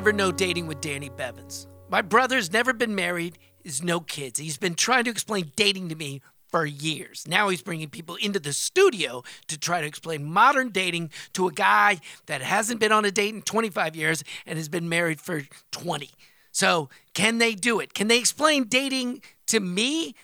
never 0.00 0.12
know 0.14 0.32
dating 0.32 0.66
with 0.66 0.80
Danny 0.80 1.10
Bevins. 1.10 1.66
My 1.90 2.00
brother's 2.00 2.50
never 2.50 2.72
been 2.72 2.94
married, 2.94 3.36
is 3.64 3.82
no 3.82 4.00
kids. 4.00 4.40
He's 4.40 4.56
been 4.56 4.74
trying 4.74 5.04
to 5.04 5.10
explain 5.10 5.52
dating 5.56 5.90
to 5.90 5.94
me 5.94 6.22
for 6.48 6.64
years. 6.64 7.28
Now 7.28 7.50
he's 7.50 7.60
bringing 7.60 7.90
people 7.90 8.16
into 8.16 8.40
the 8.40 8.54
studio 8.54 9.22
to 9.48 9.58
try 9.58 9.82
to 9.82 9.86
explain 9.86 10.24
modern 10.24 10.70
dating 10.70 11.10
to 11.34 11.48
a 11.48 11.52
guy 11.52 12.00
that 12.24 12.40
hasn't 12.40 12.80
been 12.80 12.92
on 12.92 13.04
a 13.04 13.10
date 13.10 13.34
in 13.34 13.42
25 13.42 13.94
years 13.94 14.24
and 14.46 14.56
has 14.56 14.70
been 14.70 14.88
married 14.88 15.20
for 15.20 15.42
20. 15.70 16.08
So, 16.50 16.88
can 17.12 17.36
they 17.36 17.54
do 17.54 17.78
it? 17.78 17.92
Can 17.92 18.08
they 18.08 18.18
explain 18.18 18.68
dating 18.68 19.20
to 19.48 19.60
me? 19.60 20.14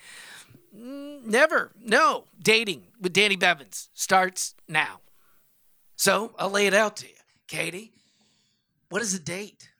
Mm, 0.75 1.27
Never. 1.27 1.73
No. 1.85 2.25
Dating 2.43 2.85
with 2.99 3.13
Danny 3.13 3.37
Bevins 3.37 3.91
starts 3.93 4.55
now. 4.67 5.01
So, 5.97 6.33
I'll 6.39 6.49
lay 6.49 6.67
it 6.67 6.73
out 6.73 6.97
to 6.97 7.07
you. 7.07 7.13
Kaiti, 7.47 7.91
what 8.89 9.03
is 9.03 9.15
a 9.15 9.19
date? 9.19 9.71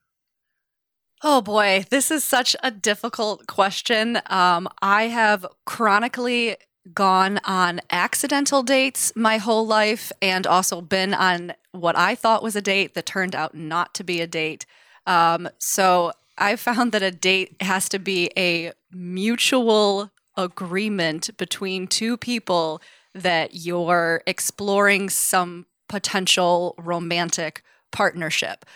Oh 1.23 1.41
boy, 1.41 1.85
this 1.91 2.11
is 2.11 2.25
such 2.25 2.55
a 2.63 2.71
difficult 2.71 3.47
question. 3.47 4.21
Um, 4.27 4.69
I 4.83 5.05
have 5.05 5.47
chronically 5.65 6.57
gone 6.95 7.41
on 7.45 7.81
accidental 7.91 8.63
dates 8.63 9.13
my 9.17 9.39
whole 9.39 9.67
life 9.67 10.13
and 10.23 10.47
also 10.47 10.81
been 10.81 11.15
on 11.15 11.55
what 11.73 11.97
I 11.97 12.15
thought 12.15 12.43
was 12.43 12.55
a 12.55 12.63
date 12.63 12.95
that 12.95 13.07
turned 13.07 13.35
out 13.35 13.55
not 13.55 13.95
to 13.95 14.05
be 14.05 14.21
a 14.21 14.27
date. 14.27 14.67
Um, 15.07 15.49
so 15.59 16.13
I 16.39 16.57
found 16.57 16.93
that 16.93 17.03
a 17.03 17.11
date 17.11 17.57
has 17.61 17.89
to 17.89 17.99
be 17.99 18.31
a 18.37 18.73
mutual 18.93 20.11
agreement 20.37 21.37
between 21.39 21.87
two 21.87 22.17
people 22.17 22.81
that 23.15 23.55
you're 23.55 24.23
exploring 24.27 25.09
some 25.09 25.67
potential 25.89 26.75
romantic 26.79 27.63
partnership. 27.91 28.67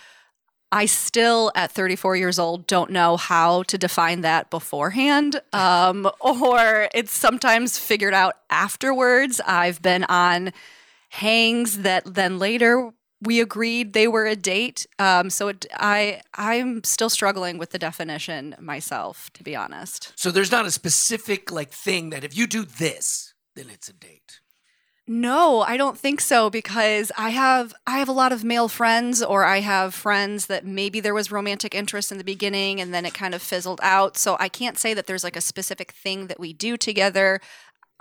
I 0.71 0.85
still, 0.85 1.51
at 1.55 1.71
34 1.71 2.15
years 2.15 2.39
old, 2.39 2.65
don't 2.65 2.91
know 2.91 3.17
how 3.17 3.63
to 3.63 3.77
define 3.77 4.21
that 4.21 4.49
beforehand, 4.49 5.41
um, 5.53 6.09
or 6.19 6.87
it's 6.93 7.13
sometimes 7.13 7.77
figured 7.77 8.13
out 8.13 8.35
afterwards. 8.49 9.41
I've 9.45 9.81
been 9.81 10.03
on 10.05 10.53
hangs 11.09 11.79
that 11.79 12.13
then 12.13 12.39
later 12.39 12.91
we 13.21 13.39
agreed 13.39 13.93
they 13.93 14.07
were 14.07 14.25
a 14.25 14.35
date. 14.35 14.87
Um, 14.97 15.29
so 15.29 15.49
it, 15.49 15.65
I, 15.75 16.21
I'm 16.33 16.83
still 16.83 17.09
struggling 17.09 17.57
with 17.57 17.69
the 17.69 17.79
definition 17.79 18.55
myself, 18.59 19.29
to 19.33 19.43
be 19.43 19.55
honest. 19.55 20.11
So 20.15 20.31
there's 20.31 20.51
not 20.51 20.65
a 20.65 20.71
specific 20.71 21.51
like 21.51 21.71
thing 21.71 22.09
that 22.09 22.23
if 22.23 22.35
you 22.35 22.47
do 22.47 22.65
this, 22.65 23.33
then 23.55 23.69
it's 23.69 23.89
a 23.89 23.93
date. 23.93 24.39
No, 25.13 25.59
I 25.59 25.75
don't 25.75 25.97
think 25.97 26.21
so 26.21 26.49
because 26.49 27.11
I 27.17 27.31
have 27.31 27.73
I 27.85 27.99
have 27.99 28.07
a 28.07 28.13
lot 28.13 28.31
of 28.31 28.45
male 28.45 28.69
friends 28.69 29.21
or 29.21 29.43
I 29.43 29.59
have 29.59 29.93
friends 29.93 30.45
that 30.45 30.65
maybe 30.65 31.01
there 31.01 31.13
was 31.13 31.29
romantic 31.29 31.75
interest 31.75 32.13
in 32.13 32.17
the 32.17 32.23
beginning 32.23 32.79
and 32.79 32.93
then 32.93 33.05
it 33.05 33.13
kind 33.13 33.35
of 33.35 33.41
fizzled 33.41 33.81
out. 33.83 34.15
So 34.15 34.37
I 34.39 34.47
can't 34.47 34.77
say 34.77 34.93
that 34.93 35.07
there's 35.07 35.25
like 35.25 35.35
a 35.35 35.41
specific 35.41 35.91
thing 35.91 36.27
that 36.27 36.39
we 36.39 36.53
do 36.53 36.77
together. 36.77 37.41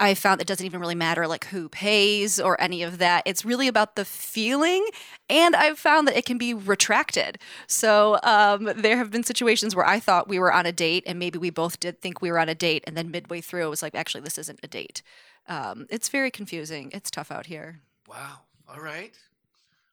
I 0.00 0.14
found 0.14 0.40
it 0.40 0.46
doesn't 0.46 0.66
even 0.66 0.80
really 0.80 0.94
matter 0.96 1.28
like 1.28 1.46
who 1.46 1.68
pays 1.68 2.40
or 2.40 2.60
any 2.60 2.82
of 2.82 2.98
that. 2.98 3.22
It's 3.26 3.44
really 3.44 3.68
about 3.68 3.94
the 3.94 4.04
feeling, 4.04 4.84
and 5.28 5.54
I've 5.54 5.78
found 5.78 6.08
that 6.08 6.16
it 6.16 6.24
can 6.24 6.38
be 6.38 6.54
retracted. 6.54 7.38
So 7.68 8.18
um, 8.22 8.72
there 8.76 8.96
have 8.96 9.10
been 9.10 9.22
situations 9.22 9.76
where 9.76 9.86
I 9.86 10.00
thought 10.00 10.28
we 10.28 10.38
were 10.38 10.52
on 10.52 10.66
a 10.66 10.72
date, 10.72 11.04
and 11.06 11.18
maybe 11.18 11.38
we 11.38 11.50
both 11.50 11.78
did 11.78 12.00
think 12.00 12.20
we 12.20 12.30
were 12.32 12.38
on 12.38 12.48
a 12.48 12.54
date, 12.54 12.82
and 12.86 12.96
then 12.96 13.10
midway 13.10 13.40
through, 13.40 13.66
it 13.66 13.70
was 13.70 13.82
like, 13.82 13.94
actually, 13.94 14.22
this 14.22 14.38
isn't 14.38 14.60
a 14.62 14.68
date. 14.68 15.02
Um, 15.46 15.86
it's 15.90 16.08
very 16.08 16.30
confusing. 16.30 16.90
It's 16.92 17.10
tough 17.10 17.30
out 17.30 17.46
here. 17.46 17.80
Wow. 18.08 18.40
All 18.68 18.80
right. 18.80 19.16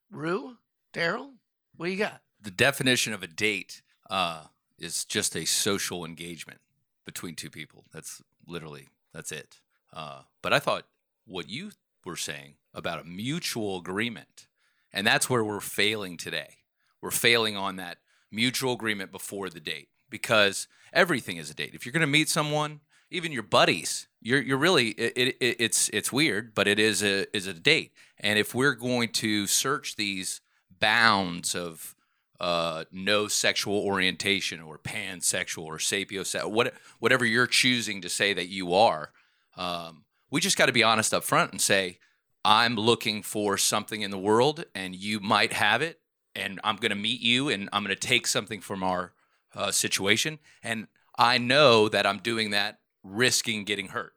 Rue, 0.10 0.58
Darrell, 0.94 1.34
what 1.76 1.88
do 1.88 1.92
you 1.92 1.98
got? 1.98 2.22
the 2.42 2.52
definition 2.52 3.14
of 3.14 3.24
a 3.24 3.28
date 3.28 3.82
uh, 4.10 4.44
is 4.78 5.06
just 5.06 5.36
a 5.36 5.46
social 5.46 6.06
engagement 6.06 6.60
between 7.06 7.36
two 7.36 7.50
people. 7.50 7.86
That's 7.92 8.22
literally 8.46 8.88
that's 9.14 9.32
it. 9.32 9.60
Uh, 9.94 10.22
but 10.42 10.54
I 10.54 10.60
thought 10.60 10.86
what 11.26 11.50
you 11.50 11.72
were 12.06 12.16
saying 12.16 12.56
about 12.74 13.02
a 13.02 13.04
mutual 13.04 13.78
agreement, 13.78 14.48
and 14.94 15.06
that's 15.06 15.30
where 15.30 15.44
we're 15.44 15.60
failing 15.60 16.18
today. 16.18 16.58
We're 17.02 17.12
failing 17.12 17.56
on 17.56 17.76
that 17.78 17.98
mutual 18.32 18.74
agreement 18.74 19.12
before 19.12 19.50
the 19.50 19.60
date 19.60 19.90
because 20.10 20.68
everything 20.94 21.38
is 21.38 21.50
a 21.50 21.54
date. 21.54 21.74
If 21.74 21.86
you're 21.86 21.94
going 21.94 22.02
to 22.02 22.08
meet 22.08 22.30
someone, 22.30 22.82
even 23.10 23.32
your 23.32 23.44
buddies, 23.44 24.08
you're 24.22 24.42
you're 24.42 24.58
really 24.58 24.90
it, 24.90 25.38
it, 25.40 25.56
it's 25.60 25.90
it's 25.90 26.12
weird, 26.12 26.54
but 26.54 26.68
it 26.68 26.80
is 26.80 27.04
a 27.04 27.26
is 27.36 27.48
a 27.48 27.54
date. 27.54 27.94
And 28.20 28.38
if 28.38 28.54
we're 28.54 28.74
going 28.74 29.10
to 29.14 29.48
search 29.48 29.96
these 29.96 30.42
bounds 30.80 31.56
of 31.56 31.96
uh, 32.40 32.84
no 32.92 33.28
sexual 33.28 33.80
orientation 33.80 34.62
or 34.62 34.78
pansexual 34.78 35.64
or 35.64 35.78
sapiosexual, 35.78 36.52
what, 36.52 36.74
whatever 37.00 37.26
you're 37.26 37.48
choosing 37.48 38.02
to 38.02 38.10
say 38.10 38.34
that 38.34 38.48
you 38.48 38.74
are, 38.74 39.12
um, 39.58 40.06
we 40.30 40.40
just 40.40 40.58
got 40.58 40.68
to 40.68 40.72
be 40.72 40.84
honest 40.84 41.14
up 41.14 41.24
front 41.24 41.52
and 41.52 41.62
say, 41.62 42.00
I'm 42.46 42.76
looking 42.76 43.24
for 43.24 43.58
something 43.58 44.02
in 44.02 44.12
the 44.12 44.18
world 44.18 44.66
and 44.74 44.96
you 44.96 45.20
might 45.20 45.54
have 45.54 45.82
it. 45.82 46.00
And 46.36 46.60
I'm 46.64 46.76
going 46.76 46.92
to 46.92 46.96
meet 46.96 47.20
you 47.20 47.50
and 47.50 47.68
I'm 47.74 47.84
going 47.84 47.96
to 47.96 48.08
take 48.08 48.28
something 48.28 48.62
from 48.62 48.84
our 48.84 49.14
uh, 49.56 49.72
situation. 49.72 50.40
And 50.62 50.88
I 51.18 51.40
know 51.40 51.90
that 51.90 52.06
I'm 52.06 52.20
doing 52.20 52.52
that 52.52 52.80
risking 53.04 53.64
getting 53.64 53.90
hurt. 53.90 54.14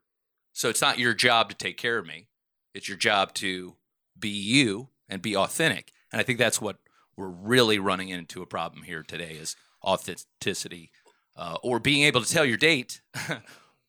So 0.52 0.68
it's 0.68 0.82
not 0.82 0.98
your 0.98 1.14
job 1.14 1.48
to 1.48 1.56
take 1.56 1.78
care 1.78 1.98
of 1.98 2.06
me. 2.06 2.28
It's 2.74 2.88
your 2.88 2.98
job 2.98 3.34
to 3.34 3.76
be 4.18 4.28
you 4.28 4.88
and 5.08 5.22
be 5.22 5.36
authentic. 5.36 5.92
And 6.12 6.20
I 6.20 6.22
think 6.22 6.38
that's 6.38 6.60
what 6.60 6.76
we're 7.16 7.28
really 7.28 7.78
running 7.78 8.10
into 8.10 8.42
a 8.42 8.46
problem 8.46 8.82
here 8.82 9.02
today 9.02 9.32
is 9.32 9.56
authenticity 9.82 10.90
uh, 11.36 11.56
or 11.62 11.78
being 11.78 12.02
able 12.02 12.20
to 12.20 12.30
tell 12.30 12.44
your 12.44 12.56
date 12.56 13.00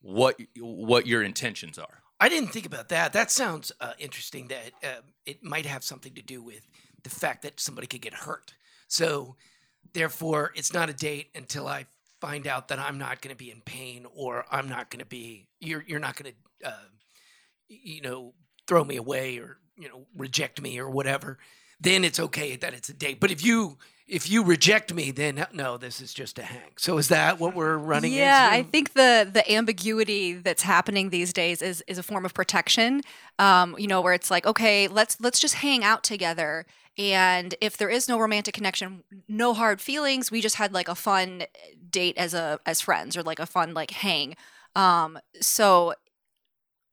what 0.02 0.40
what 0.58 1.08
your 1.08 1.24
intentions 1.24 1.78
are. 1.78 2.02
I 2.20 2.30
didn't 2.30 2.50
think 2.50 2.66
about 2.66 2.90
that. 2.90 3.14
That 3.14 3.32
sounds 3.32 3.72
uh, 3.80 3.94
interesting. 3.98 4.48
That 4.48 4.72
uh, 4.84 5.02
it 5.26 5.44
might 5.44 5.66
have 5.66 5.84
something 5.84 6.14
to 6.14 6.22
do 6.22 6.42
with 6.42 6.68
the 7.04 7.10
fact 7.10 7.42
that 7.44 7.60
somebody 7.60 7.88
could 7.88 8.02
get 8.02 8.14
hurt. 8.14 8.54
So, 8.88 9.36
therefore, 9.94 10.52
it's 10.56 10.74
not 10.74 10.90
a 10.90 10.94
date 10.94 11.30
until 11.34 11.68
I 11.68 11.88
find 12.20 12.46
out 12.46 12.68
that 12.68 12.78
I'm 12.78 13.00
not 13.00 13.22
going 13.22 13.34
to 13.34 13.38
be 13.38 13.50
in 13.50 13.62
pain, 13.62 14.06
or 14.14 14.46
I'm 14.52 14.70
not 14.70 14.90
going 14.90 15.00
to 15.00 15.06
be. 15.06 15.48
You're 15.60 15.84
you're 15.88 16.00
not 16.00 16.16
going 16.16 16.34
to, 16.34 16.70
uh, 16.70 16.88
you 17.68 18.02
know, 18.02 18.34
throw 18.68 18.84
me 18.84 18.98
away 18.98 19.38
or 19.38 19.58
you 19.78 19.90
know 19.90 20.06
reject 20.16 20.62
me 20.62 20.80
or 20.80 20.90
whatever. 20.90 21.40
Then 21.80 22.04
it's 22.04 22.20
okay 22.20 22.56
that 22.58 22.76
it's 22.76 22.90
a 22.90 22.94
date. 22.94 23.20
But 23.20 23.32
if 23.32 23.44
you 23.44 23.80
if 24.12 24.30
you 24.30 24.44
reject 24.44 24.94
me, 24.94 25.10
then 25.12 25.48
no, 25.54 25.78
this 25.78 26.02
is 26.02 26.14
just 26.14 26.38
a 26.38 26.44
hang. 26.44 26.74
So 26.78 26.98
is 26.98 27.08
that 27.08 27.40
what 27.40 27.56
we're 27.56 27.78
running 27.78 28.12
into? 28.12 28.22
yeah, 28.22 28.50
I 28.52 28.62
think 28.62 28.92
the 28.92 29.28
the 29.32 29.50
ambiguity 29.50 30.34
that's 30.34 30.64
happening 30.64 31.10
these 31.10 31.32
days 31.32 31.62
is 31.62 31.82
is 31.88 31.98
a 31.98 32.04
form 32.04 32.26
of 32.26 32.34
protection. 32.34 33.02
Um, 33.40 33.74
you 33.80 33.88
know, 33.88 34.02
where 34.02 34.14
it's 34.14 34.30
like, 34.30 34.46
okay, 34.46 34.90
let's 34.90 35.20
let's 35.22 35.40
just 35.40 35.56
hang 35.56 35.86
out 35.86 36.04
together. 36.04 36.66
And 36.98 37.56
if 37.62 37.78
there 37.78 37.88
is 37.88 38.10
no 38.10 38.20
romantic 38.20 38.54
connection, 38.54 39.06
no 39.30 39.54
hard 39.54 39.80
feelings, 39.80 40.30
we 40.30 40.42
just 40.42 40.58
had 40.58 40.74
like 40.74 40.90
a 40.90 40.96
fun 40.96 41.44
date 41.90 42.18
as 42.18 42.34
a 42.34 42.60
as 42.66 42.82
friends 42.82 43.16
or 43.16 43.24
like 43.24 43.40
a 43.40 43.46
fun 43.46 43.74
like 43.74 43.92
hang. 43.92 44.36
Um, 44.76 45.20
so 45.40 45.94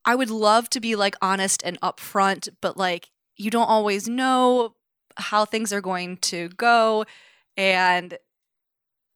I 0.04 0.14
would 0.14 0.30
love 0.30 0.70
to 0.70 0.80
be 0.80 0.94
like 0.94 1.16
honest 1.20 1.62
and 1.64 1.80
upfront, 1.80 2.48
but 2.60 2.76
like 2.76 3.10
you 3.36 3.50
don't 3.50 3.68
always 3.68 4.08
know 4.08 4.74
how 5.18 5.44
things 5.44 5.72
are 5.72 5.80
going 5.80 6.16
to 6.18 6.48
go 6.50 7.04
and 7.56 8.18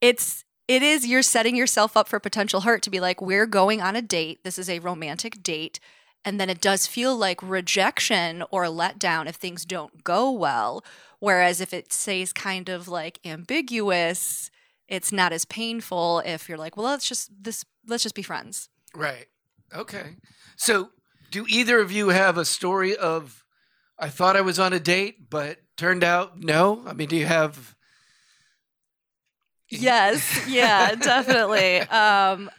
it's 0.00 0.44
it 0.68 0.82
is 0.82 1.06
you're 1.06 1.22
setting 1.22 1.56
yourself 1.56 1.96
up 1.96 2.08
for 2.08 2.20
potential 2.20 2.62
hurt 2.62 2.82
to 2.82 2.90
be 2.90 3.00
like 3.00 3.20
we're 3.20 3.46
going 3.46 3.80
on 3.80 3.96
a 3.96 4.02
date 4.02 4.44
this 4.44 4.58
is 4.58 4.68
a 4.68 4.78
romantic 4.80 5.42
date 5.42 5.78
and 6.24 6.38
then 6.38 6.48
it 6.48 6.60
does 6.60 6.86
feel 6.86 7.16
like 7.16 7.42
rejection 7.42 8.44
or 8.50 8.64
letdown 8.64 9.26
if 9.26 9.36
things 9.36 9.64
don't 9.64 10.04
go 10.04 10.30
well 10.30 10.84
whereas 11.18 11.60
if 11.60 11.72
it 11.72 11.92
stays 11.92 12.32
kind 12.32 12.68
of 12.68 12.88
like 12.88 13.18
ambiguous 13.24 14.50
it's 14.88 15.12
not 15.12 15.32
as 15.32 15.44
painful 15.44 16.20
if 16.24 16.48
you're 16.48 16.58
like 16.58 16.76
well 16.76 16.86
let's 16.86 17.08
just 17.08 17.30
this 17.42 17.64
let's 17.86 18.02
just 18.02 18.14
be 18.14 18.22
friends 18.22 18.68
Right. 18.94 19.26
Okay. 19.74 20.16
So, 20.56 20.90
do 21.30 21.46
either 21.48 21.80
of 21.80 21.90
you 21.90 22.10
have 22.10 22.36
a 22.36 22.44
story 22.44 22.96
of 22.96 23.44
I 23.98 24.08
thought 24.08 24.36
I 24.36 24.42
was 24.42 24.58
on 24.58 24.72
a 24.72 24.80
date, 24.80 25.30
but 25.30 25.58
turned 25.76 26.04
out 26.04 26.38
no? 26.40 26.82
I 26.86 26.92
mean, 26.92 27.08
do 27.08 27.16
you 27.16 27.26
have 27.26 27.74
Yes, 29.68 30.46
yeah, 30.48 30.94
definitely. 31.00 31.78
Um, 31.80 32.50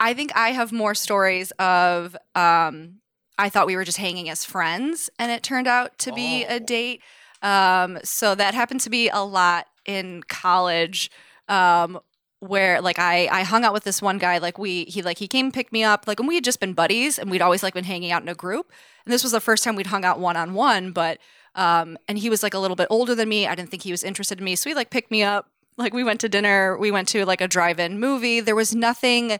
I 0.00 0.14
think 0.14 0.32
I 0.34 0.52
have 0.52 0.72
more 0.72 0.94
stories 0.94 1.50
of 1.52 2.16
um, 2.34 2.94
I 3.38 3.48
thought 3.50 3.66
we 3.66 3.76
were 3.76 3.84
just 3.84 3.98
hanging 3.98 4.28
as 4.30 4.44
friends, 4.44 5.10
and 5.18 5.30
it 5.30 5.42
turned 5.42 5.66
out 5.68 5.98
to 5.98 6.12
be 6.12 6.46
Oh. 6.48 6.56
a 6.56 6.60
date. 6.60 7.02
Um, 7.42 7.98
so 8.04 8.34
that 8.34 8.54
happened 8.54 8.80
to 8.82 8.90
be 8.90 9.08
a 9.08 9.20
lot 9.20 9.66
in 9.84 10.22
college. 10.28 11.10
Um, 11.48 12.00
where 12.40 12.80
like 12.80 12.98
I 12.98 13.28
I 13.30 13.42
hung 13.44 13.64
out 13.64 13.72
with 13.72 13.84
this 13.84 14.02
one 14.02 14.18
guy 14.18 14.38
like 14.38 14.58
we 14.58 14.82
he 14.86 15.00
like 15.02 15.18
he 15.18 15.28
came 15.28 15.52
pick 15.52 15.70
me 15.72 15.84
up 15.84 16.08
like 16.08 16.18
and 16.18 16.26
we 16.26 16.34
had 16.34 16.42
just 16.42 16.58
been 16.58 16.72
buddies 16.72 17.16
and 17.16 17.30
we'd 17.30 17.40
always 17.40 17.62
like 17.62 17.72
been 17.72 17.84
hanging 17.84 18.10
out 18.10 18.20
in 18.22 18.28
a 18.28 18.34
group 18.34 18.72
and 19.06 19.12
this 19.12 19.22
was 19.22 19.30
the 19.30 19.40
first 19.40 19.62
time 19.62 19.76
we'd 19.76 19.86
hung 19.86 20.04
out 20.04 20.18
one 20.18 20.36
on 20.36 20.52
one 20.52 20.90
but 20.90 21.18
um 21.54 21.98
and 22.08 22.18
he 22.18 22.30
was 22.30 22.42
like 22.42 22.54
a 22.54 22.58
little 22.58 22.76
bit 22.76 22.86
older 22.90 23.14
than 23.14 23.28
me 23.28 23.46
I 23.46 23.54
didn't 23.54 23.70
think 23.70 23.82
he 23.82 23.90
was 23.90 24.02
interested 24.02 24.38
in 24.38 24.44
me 24.44 24.56
so 24.56 24.70
he 24.70 24.74
like 24.74 24.90
picked 24.90 25.10
me 25.10 25.22
up 25.22 25.48
like 25.76 25.94
we 25.94 26.04
went 26.04 26.20
to 26.20 26.28
dinner, 26.28 26.76
we 26.76 26.90
went 26.90 27.08
to 27.08 27.24
like 27.24 27.40
a 27.40 27.48
drive-in 27.48 27.98
movie. 27.98 28.40
There 28.40 28.54
was 28.54 28.74
nothing 28.74 29.38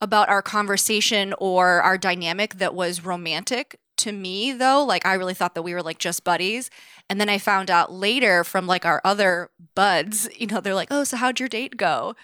about 0.00 0.28
our 0.28 0.42
conversation 0.42 1.34
or 1.38 1.82
our 1.82 1.98
dynamic 1.98 2.54
that 2.56 2.74
was 2.74 3.04
romantic 3.04 3.78
to 3.98 4.12
me 4.12 4.52
though. 4.52 4.82
Like 4.84 5.04
I 5.04 5.14
really 5.14 5.34
thought 5.34 5.54
that 5.54 5.62
we 5.62 5.74
were 5.74 5.82
like 5.82 5.98
just 5.98 6.24
buddies. 6.24 6.70
And 7.08 7.20
then 7.20 7.28
I 7.28 7.38
found 7.38 7.70
out 7.70 7.92
later 7.92 8.44
from 8.44 8.66
like 8.66 8.86
our 8.86 9.00
other 9.04 9.50
buds, 9.74 10.28
you 10.36 10.46
know, 10.46 10.60
they're 10.60 10.74
like, 10.74 10.88
"Oh, 10.90 11.04
so 11.04 11.16
how'd 11.16 11.38
your 11.38 11.48
date 11.48 11.76
go?" 11.76 12.14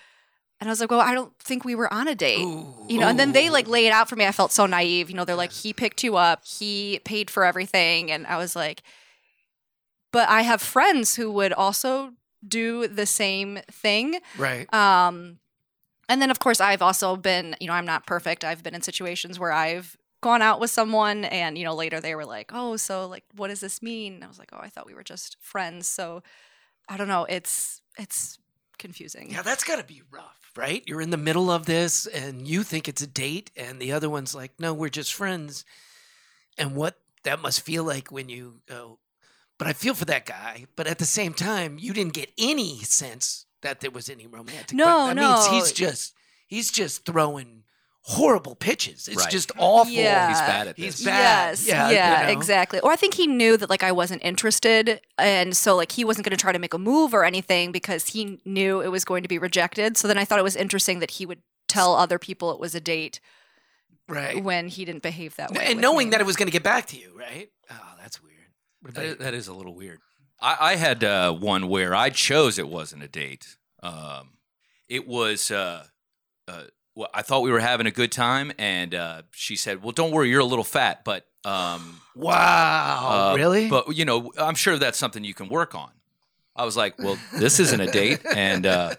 And 0.59 0.71
I 0.71 0.73
was 0.73 0.81
like, 0.81 0.91
well, 0.91 1.01
I 1.01 1.13
don't 1.13 1.39
think 1.39 1.67
we 1.67 1.75
were 1.75 1.93
on 1.93 2.09
a 2.09 2.15
date. 2.15 2.41
Ooh, 2.41 2.75
you 2.89 2.99
know, 2.99 3.09
and 3.09 3.19
then 3.19 3.33
they 3.33 3.51
like 3.51 3.69
lay 3.69 3.87
it 3.87 3.93
out 3.93 4.09
for 4.09 4.17
me. 4.17 4.25
I 4.25 4.33
felt 4.33 4.53
so 4.53 4.65
naive. 4.65 5.11
You 5.11 5.17
know, 5.17 5.27
they're 5.27 5.37
like, 5.37 5.53
he 5.53 5.75
picked 5.75 6.03
you 6.03 6.17
up, 6.17 6.47
he 6.47 7.01
paid 7.05 7.31
for 7.31 7.45
everything. 7.45 8.11
And 8.11 8.27
I 8.27 8.39
was 8.39 8.57
like, 8.57 8.83
but 10.17 10.31
I 10.31 10.41
have 10.41 10.63
friends 10.63 11.17
who 11.17 11.31
would 11.31 11.53
also 11.53 12.15
do 12.49 12.89
the 12.89 13.05
same 13.05 13.59
thing. 13.71 14.19
Right. 14.39 14.73
Um, 14.73 15.41
and 16.09 16.23
then, 16.23 16.31
of 16.31 16.39
course, 16.39 16.59
I've 16.59 16.81
also 16.81 17.17
been, 17.17 17.55
you 17.61 17.67
know, 17.67 17.75
I'm 17.75 17.85
not 17.85 18.07
perfect. 18.07 18.43
I've 18.43 18.63
been 18.63 18.75
in 18.75 18.81
situations 18.81 19.39
where 19.39 19.53
I've 19.53 19.95
gone 20.23 20.41
out 20.41 20.59
with 20.59 20.71
someone 20.71 21.27
and, 21.27 21.59
you 21.59 21.65
know, 21.65 21.75
later 21.75 22.01
they 22.01 22.15
were 22.15 22.25
like, 22.25 22.51
oh, 22.55 22.79
so 22.79 23.07
like, 23.07 23.25
what 23.35 23.49
does 23.49 23.61
this 23.61 23.83
mean? 23.83 24.15
And 24.15 24.25
I 24.25 24.27
was 24.27 24.39
like, 24.39 24.49
oh, 24.55 24.59
I 24.59 24.71
thought 24.71 24.87
we 24.87 24.95
were 24.95 25.05
just 25.05 25.37
friends. 25.39 25.87
So 25.87 26.23
I 26.89 26.97
don't 26.97 27.09
know. 27.09 27.27
It's, 27.29 27.83
it's 27.99 28.39
confusing. 28.79 29.31
Yeah, 29.33 29.43
that's 29.43 29.65
got 29.65 29.77
to 29.77 29.85
be 29.85 30.01
rough, 30.11 30.51
right? 30.57 30.83
You're 30.87 31.03
in 31.03 31.11
the 31.11 31.19
middle 31.19 31.51
of 31.51 31.67
this 31.67 32.07
and 32.07 32.49
you 32.49 32.63
think 32.63 32.89
it's 32.89 33.03
a 33.03 33.07
date, 33.07 33.51
and 33.55 33.79
the 33.83 33.93
other 33.93 34.09
one's 34.09 34.35
like, 34.35 34.53
no, 34.59 34.73
we're 34.73 34.89
just 34.89 35.13
friends. 35.13 35.67
And 36.57 36.75
what 36.75 36.97
that 37.25 37.43
must 37.43 37.61
feel 37.61 37.85
like 37.85 38.11
when 38.11 38.31
you 38.31 38.61
go, 38.67 38.99
but 39.59 39.67
I 39.69 39.73
feel 39.73 39.95
for 39.95 40.05
that 40.07 40.27
guy. 40.27 40.67
But 40.77 40.87
at 40.87 40.99
the 40.99 41.05
same 41.05 41.33
time, 41.35 41.77
you 41.79 41.93
didn't 41.93 42.13
get 42.15 42.31
any 42.39 42.79
sense 42.81 43.47
that 43.63 43.81
there 43.81 43.91
was 43.91 44.09
any 44.09 44.27
romantic. 44.27 44.69
but 44.69 44.75
No, 44.77 45.07
that 45.09 45.17
means 45.17 45.47
no. 45.47 45.53
he's 45.53 45.73
just 45.73 46.15
he's 46.47 46.71
just 46.71 47.05
throwing 47.05 47.63
horrible 48.09 48.55
pitches. 48.55 49.09
It's 49.09 49.17
Right. 49.17 49.31
just 49.31 49.51
awful. 49.59 49.91
Yeah. 49.93 50.29
He's 50.29 50.39
bad 50.39 50.69
at 50.69 50.77
He's 50.77 50.97
this. 50.99 51.05
bad. 51.05 51.49
Yes. 51.51 51.67
Yeah, 51.67 51.91
Yeah. 51.91 52.21
you 52.21 52.27
know? 52.27 52.33
Exactly. 52.39 52.79
Or 52.79 52.93
I 52.93 52.97
think 52.97 53.15
he 53.15 53.27
knew 53.27 53.57
that 53.57 53.69
like 53.69 53.83
I 53.83 53.91
wasn't 53.91 54.23
interested, 54.23 55.01
and 55.19 55.57
so 55.57 55.75
like 55.75 55.91
he 55.91 56.05
wasn't 56.05 56.25
going 56.25 56.37
to 56.37 56.41
try 56.41 56.53
to 56.53 56.59
make 56.61 56.73
a 56.75 56.79
move 56.79 57.13
or 57.15 57.25
anything 57.25 57.73
because 57.73 58.09
he 58.09 58.41
knew 58.45 58.81
it 58.81 58.89
was 58.93 59.05
going 59.05 59.25
to 59.25 59.29
be 59.29 59.39
rejected. 59.39 59.97
So 59.97 60.07
then 60.07 60.19
I 60.19 60.25
thought 60.25 60.39
it 60.39 60.45
was 60.45 60.55
interesting 60.55 61.01
that 61.01 61.13
he 61.13 61.27
would 61.27 61.43
tell 61.67 61.97
other 61.97 62.19
people 62.21 62.53
it 62.53 62.61
was 62.61 62.77
a 62.77 62.81
date 62.81 63.19
Right. 64.09 64.41
when 64.41 64.69
he 64.69 64.85
didn't 64.85 65.03
behave 65.03 65.35
that 65.35 65.51
way. 65.51 65.67
And 65.67 65.81
knowing 65.81 66.09
me. 66.09 66.11
that 66.13 66.21
it 66.21 66.27
was 66.27 66.37
going 66.37 66.47
to 66.47 66.53
get 66.53 66.63
back 66.63 66.87
to 66.87 66.97
you, 66.97 67.13
right? 67.19 67.49
Oh, 67.73 67.75
that's 68.01 68.23
weird. 68.23 68.36
That 68.95 69.05
is, 69.05 69.17
that 69.19 69.35
is 69.35 69.49
a 69.49 69.53
little 69.55 69.75
weird. 69.75 70.01
I, 70.41 70.57
I 70.61 70.77
had 70.77 71.03
uh, 71.05 71.33
one 71.33 71.69
where 71.69 71.95
I 71.95 72.11
chose 72.11 72.59
it 72.59 72.69
wasn't 72.69 73.03
a 73.03 73.09
date. 73.09 73.57
Um, 73.83 74.39
it 74.89 75.07
was. 75.07 75.51
Uh, 75.51 75.85
uh, 76.49 76.63
well, 76.95 77.09
I 77.13 77.23
thought 77.23 77.43
we 77.43 77.51
were 77.51 77.61
having 77.61 77.87
a 77.87 77.91
good 77.91 78.11
time, 78.13 78.53
and 78.59 78.95
uh, 78.95 79.23
she 79.33 79.57
said, 79.57 79.83
"Well, 79.83 79.93
don't 79.93 80.13
worry, 80.13 80.31
you're 80.31 80.41
a 80.41 80.45
little 80.45 80.65
fat, 80.65 81.05
but 81.05 81.27
um, 81.45 82.01
Wow. 82.15 83.33
uh, 83.33 83.37
really? 83.37 83.69
But 83.69 83.95
you 83.97 84.05
know, 84.05 84.33
I'm 84.39 84.55
sure 84.55 84.79
that's 84.79 84.99
something 84.99 85.23
you 85.25 85.35
can 85.35 85.49
work 85.49 85.75
on." 85.75 85.91
I 86.55 86.65
was 86.65 86.75
like, 86.77 86.99
"Well, 86.99 87.19
this 87.35 87.61
isn't 87.61 87.81
a 87.81 87.91
date," 87.91 88.21
and 88.35 88.65
uh, 88.65 88.95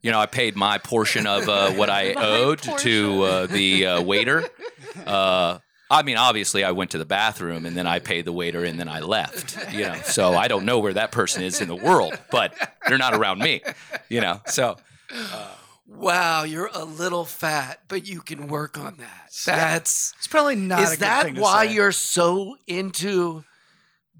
you 0.00 0.10
know, 0.10 0.18
I 0.20 0.24
paid 0.26 0.56
my 0.56 0.78
portion 0.78 1.26
of 1.26 1.46
uh, 1.48 1.72
what 1.72 1.90
I 1.90 2.14
owed 2.16 2.60
to 2.62 3.22
uh, 3.22 3.46
the 3.46 3.86
uh, 3.86 4.02
waiter. 4.02 4.44
Uh, 5.90 5.96
I 5.96 6.02
mean, 6.02 6.16
obviously, 6.16 6.64
I 6.64 6.70
went 6.72 6.90
to 6.92 6.98
the 6.98 7.04
bathroom 7.04 7.66
and 7.66 7.76
then 7.76 7.86
I 7.86 7.98
paid 7.98 8.24
the 8.24 8.32
waiter 8.32 8.64
and 8.64 8.78
then 8.80 8.88
I 8.88 9.00
left. 9.00 9.56
You 9.72 9.82
know, 9.88 9.94
so 10.04 10.34
I 10.34 10.48
don't 10.48 10.64
know 10.64 10.78
where 10.78 10.94
that 10.94 11.12
person 11.12 11.42
is 11.42 11.60
in 11.60 11.68
the 11.68 11.76
world, 11.76 12.18
but 12.30 12.54
they're 12.88 12.98
not 12.98 13.14
around 13.14 13.38
me. 13.40 13.60
You 14.08 14.20
know, 14.20 14.40
so 14.46 14.76
wow, 15.86 16.42
you're 16.44 16.70
a 16.72 16.84
little 16.84 17.24
fat, 17.24 17.80
but 17.88 18.06
you 18.06 18.20
can 18.20 18.48
work 18.48 18.78
on 18.78 18.96
that. 18.98 19.30
That's 19.46 20.14
It's 20.18 20.26
probably 20.26 20.56
not. 20.56 20.80
a 20.80 20.82
is 20.82 20.90
good 20.90 20.98
that 21.00 21.24
thing 21.24 21.34
to 21.36 21.40
why 21.40 21.66
say. 21.66 21.74
you're 21.74 21.92
so 21.92 22.56
into 22.66 23.44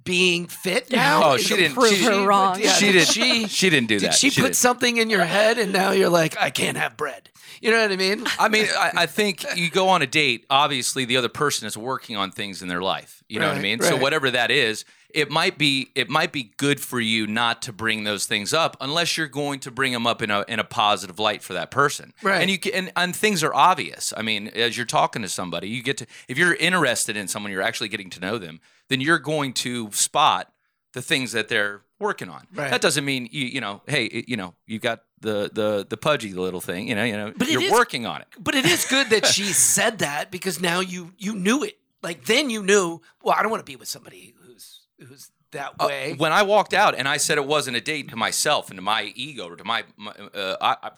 being 0.04 0.46
fit 0.46 0.90
now? 0.90 1.22
Oh, 1.32 1.36
she 1.38 1.56
didn't- 1.56 1.74
Prove 1.74 1.94
she- 1.94 2.04
her 2.04 2.26
wrong. 2.26 2.60
Yeah, 2.60 2.72
she 2.72 2.92
did 2.92 2.92
did. 2.92 3.08
She 3.08 3.48
She 3.48 3.70
didn't 3.70 3.88
do 3.88 3.98
did 3.98 4.10
that. 4.10 4.14
she, 4.14 4.28
put 4.30 4.36
didn't. 4.42 4.56
something 4.56 4.98
in 4.98 5.08
your 5.08 5.24
head, 5.24 5.58
and 5.58 5.72
now 5.72 5.92
you're 5.92 6.10
like, 6.10 6.36
I 6.38 6.50
can't 6.50 6.76
have 6.76 6.96
bread. 6.96 7.30
You 7.60 7.70
know 7.70 7.80
what 7.82 7.92
I 7.92 7.96
mean? 7.96 8.24
I 8.38 8.48
mean, 8.48 8.66
I, 8.76 8.92
I 8.96 9.06
think 9.06 9.44
you 9.56 9.70
go 9.70 9.88
on 9.88 10.02
a 10.02 10.06
date. 10.06 10.46
Obviously, 10.50 11.04
the 11.04 11.16
other 11.16 11.28
person 11.28 11.66
is 11.66 11.76
working 11.76 12.16
on 12.16 12.30
things 12.30 12.62
in 12.62 12.68
their 12.68 12.82
life. 12.82 13.22
You 13.28 13.40
know 13.40 13.46
what 13.46 13.52
I 13.52 13.56
Right, 13.56 13.62
mean. 13.62 13.80
So 13.82 13.96
whatever 13.96 14.30
that 14.30 14.50
is, 14.50 14.84
it 15.10 15.30
might 15.30 15.56
be 15.58 15.90
it 15.94 16.10
might 16.10 16.32
be 16.32 16.52
good 16.56 16.80
for 16.80 16.98
you 16.98 17.26
not 17.26 17.62
to 17.62 17.72
bring 17.72 18.02
those 18.02 18.26
things 18.26 18.52
up 18.52 18.76
unless 18.80 19.16
you're 19.16 19.28
going 19.28 19.60
to 19.60 19.70
bring 19.70 19.92
them 19.92 20.06
up 20.06 20.20
in 20.22 20.30
a 20.30 20.44
in 20.48 20.58
a 20.58 20.64
positive 20.64 21.20
light 21.20 21.42
for 21.42 21.52
that 21.52 21.70
person. 21.70 22.12
Right. 22.22 22.40
And 22.42 22.50
you 22.50 22.58
can, 22.58 22.72
and, 22.74 22.92
and 22.96 23.14
things 23.16 23.44
are 23.44 23.54
obvious. 23.54 24.12
I 24.16 24.22
mean, 24.22 24.48
as 24.48 24.76
you're 24.76 24.86
talking 24.86 25.22
to 25.22 25.28
somebody, 25.28 25.68
you 25.68 25.82
get 25.82 25.98
to 25.98 26.06
if 26.28 26.36
you're 26.36 26.54
interested 26.54 27.16
in 27.16 27.28
someone, 27.28 27.52
you're 27.52 27.62
actually 27.62 27.88
getting 27.88 28.10
to 28.10 28.20
know 28.20 28.38
them. 28.38 28.60
Then 28.88 29.00
you're 29.00 29.20
going 29.20 29.52
to 29.54 29.92
spot 29.92 30.52
the 30.94 31.02
things 31.02 31.30
that 31.32 31.48
they're 31.48 31.82
working 31.98 32.28
on. 32.28 32.46
Right. 32.54 32.70
That 32.70 32.80
doesn't 32.80 33.04
mean 33.04 33.28
you 33.30 33.46
you 33.46 33.60
know, 33.60 33.82
hey, 33.86 34.06
it- 34.06 34.28
you 34.28 34.36
know, 34.36 34.54
you 34.66 34.78
got 34.78 35.00
the 35.20 35.50
the 35.52 35.86
the 35.88 35.96
pudgy 35.96 36.32
little 36.32 36.60
thing. 36.60 36.88
You 36.88 36.94
know, 36.94 37.04
you 37.04 37.16
know, 37.16 37.32
But 37.36 37.48
you're 37.50 37.62
is- 37.62 37.72
working 37.72 38.06
on 38.06 38.20
it. 38.22 38.28
But 38.38 38.54
it 38.54 38.64
is 38.66 38.84
good 38.86 39.10
that 39.10 39.26
she 39.26 39.44
said 39.52 39.98
that 39.98 40.30
because 40.30 40.60
now 40.60 40.80
you 40.80 41.12
you 41.18 41.34
knew 41.34 41.62
it. 41.64 41.78
Like 42.02 42.24
then 42.26 42.50
you 42.50 42.62
knew. 42.62 43.00
Well, 43.22 43.34
I 43.38 43.42
don't 43.42 43.50
want 43.50 43.64
to 43.64 43.70
be 43.70 43.76
with 43.76 43.88
somebody 43.88 44.34
who's 44.44 44.82
who's 44.98 45.30
that 45.52 45.72
Uh, 45.78 45.86
way. 45.86 46.14
when 46.18 46.32
I 46.32 46.42
walked 46.42 46.74
out 46.74 46.94
and 46.96 47.08
I 47.08 47.16
said 47.16 47.38
it 47.38 47.46
wasn't 47.46 47.76
a 47.76 47.80
date 47.80 48.08
to 48.10 48.16
myself 48.16 48.68
and 48.70 48.76
to 48.76 48.82
my 48.82 49.12
ego 49.14 49.48
or 49.48 49.56
to 49.56 49.64
my, 49.64 49.84
my 49.96 50.10
uh, 50.34 50.56
I, 50.60 50.76
I 50.88 50.90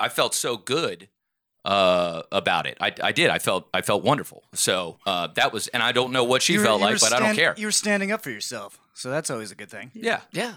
I 0.00 0.08
felt 0.08 0.34
so 0.34 0.56
good 0.56 1.08
uh, 1.64 2.22
about 2.32 2.66
it. 2.66 2.76
I, 2.80 2.92
I 3.02 3.12
did. 3.12 3.30
I 3.30 3.38
felt 3.38 3.68
I 3.72 3.82
felt 3.82 4.02
wonderful. 4.04 4.42
So 4.54 4.98
uh, 5.06 5.28
that 5.34 5.52
was, 5.52 5.68
and 5.68 5.82
I 5.82 5.92
don't 5.92 6.12
know 6.12 6.24
what 6.24 6.42
she 6.42 6.54
You 6.54 6.58
were- 6.60 6.64
felt 6.66 6.80
you 6.80 6.86
were 6.86 6.92
like, 6.92 7.00
but 7.00 7.12
I 7.12 7.20
don't 7.20 7.34
care. 7.36 7.54
You 7.56 7.66
were 7.66 7.72
standing 7.72 8.10
up 8.12 8.22
for 8.22 8.30
yourself, 8.30 8.78
so 8.94 9.10
that's 9.10 9.30
always 9.30 9.50
a 9.50 9.54
good 9.54 9.70
thing. 9.70 9.90
Yeah. 9.94 10.20
Yeah. 10.32 10.54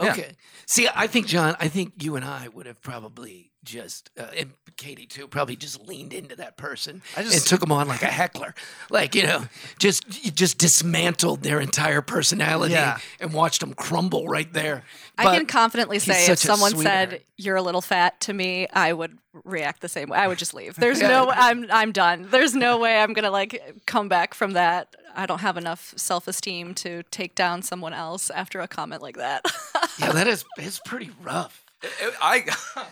Yeah. 0.00 0.10
Okay. 0.12 0.32
See, 0.66 0.88
I 0.94 1.08
think 1.08 1.26
John, 1.26 1.56
I 1.58 1.66
think 1.68 2.02
you 2.04 2.14
and 2.16 2.24
I 2.24 2.46
would 2.48 2.66
have 2.66 2.80
probably 2.82 3.50
just, 3.68 4.10
uh, 4.18 4.26
and 4.36 4.52
Kaiti 4.76 5.08
too, 5.08 5.26
probably 5.28 5.56
just 5.56 5.86
leaned 5.86 6.12
into 6.12 6.36
that 6.36 6.56
person 6.56 7.02
I 7.16 7.22
and 7.22 7.30
took 7.32 7.60
them 7.60 7.72
on 7.72 7.88
like 7.88 8.02
a 8.02 8.06
heckler, 8.06 8.54
like 8.90 9.14
you 9.14 9.24
know, 9.24 9.44
just 9.78 10.24
you 10.24 10.30
just 10.30 10.56
dismantled 10.58 11.42
their 11.42 11.60
entire 11.60 12.00
personality 12.00 12.74
Yeah. 12.74 12.98
and 13.20 13.32
watched 13.32 13.60
them 13.60 13.74
crumble 13.74 14.28
right 14.28 14.52
there. 14.52 14.84
I 15.18 15.24
But 15.24 15.36
can 15.36 15.46
confidently 15.46 15.98
say 15.98 16.26
if 16.30 16.38
someone 16.38 16.70
sweetheart. 16.72 17.10
said 17.10 17.20
you're 17.36 17.56
a 17.56 17.62
little 17.62 17.80
fat 17.80 18.20
to 18.22 18.32
me, 18.32 18.68
I 18.72 18.92
would 18.92 19.18
react 19.44 19.80
the 19.80 19.88
same 19.88 20.08
way. 20.08 20.18
I 20.18 20.28
would 20.28 20.38
just 20.38 20.54
leave. 20.54 20.76
There's 20.76 21.00
Yeah. 21.00 21.08
no 21.08 21.30
I'm 21.30 21.66
I'm 21.70 21.92
done. 21.92 22.28
There's 22.30 22.54
no 22.54 22.78
way 22.78 22.98
I'm 22.98 23.12
gonna 23.12 23.30
like 23.30 23.60
come 23.86 24.08
back 24.08 24.32
from 24.34 24.52
that. 24.52 24.94
I 25.16 25.26
don't 25.26 25.40
have 25.40 25.56
enough 25.56 25.92
self 25.96 26.28
esteem 26.28 26.74
to 26.76 27.02
take 27.10 27.34
down 27.34 27.62
someone 27.62 27.92
else 27.92 28.30
after 28.30 28.60
a 28.60 28.68
comment 28.68 29.02
like 29.02 29.16
that. 29.16 29.44
yeah, 29.98 30.12
that 30.12 30.26
is 30.34 30.44
it's 30.56 30.80
pretty 30.86 31.10
rough. 31.22 31.64
I 32.22 32.44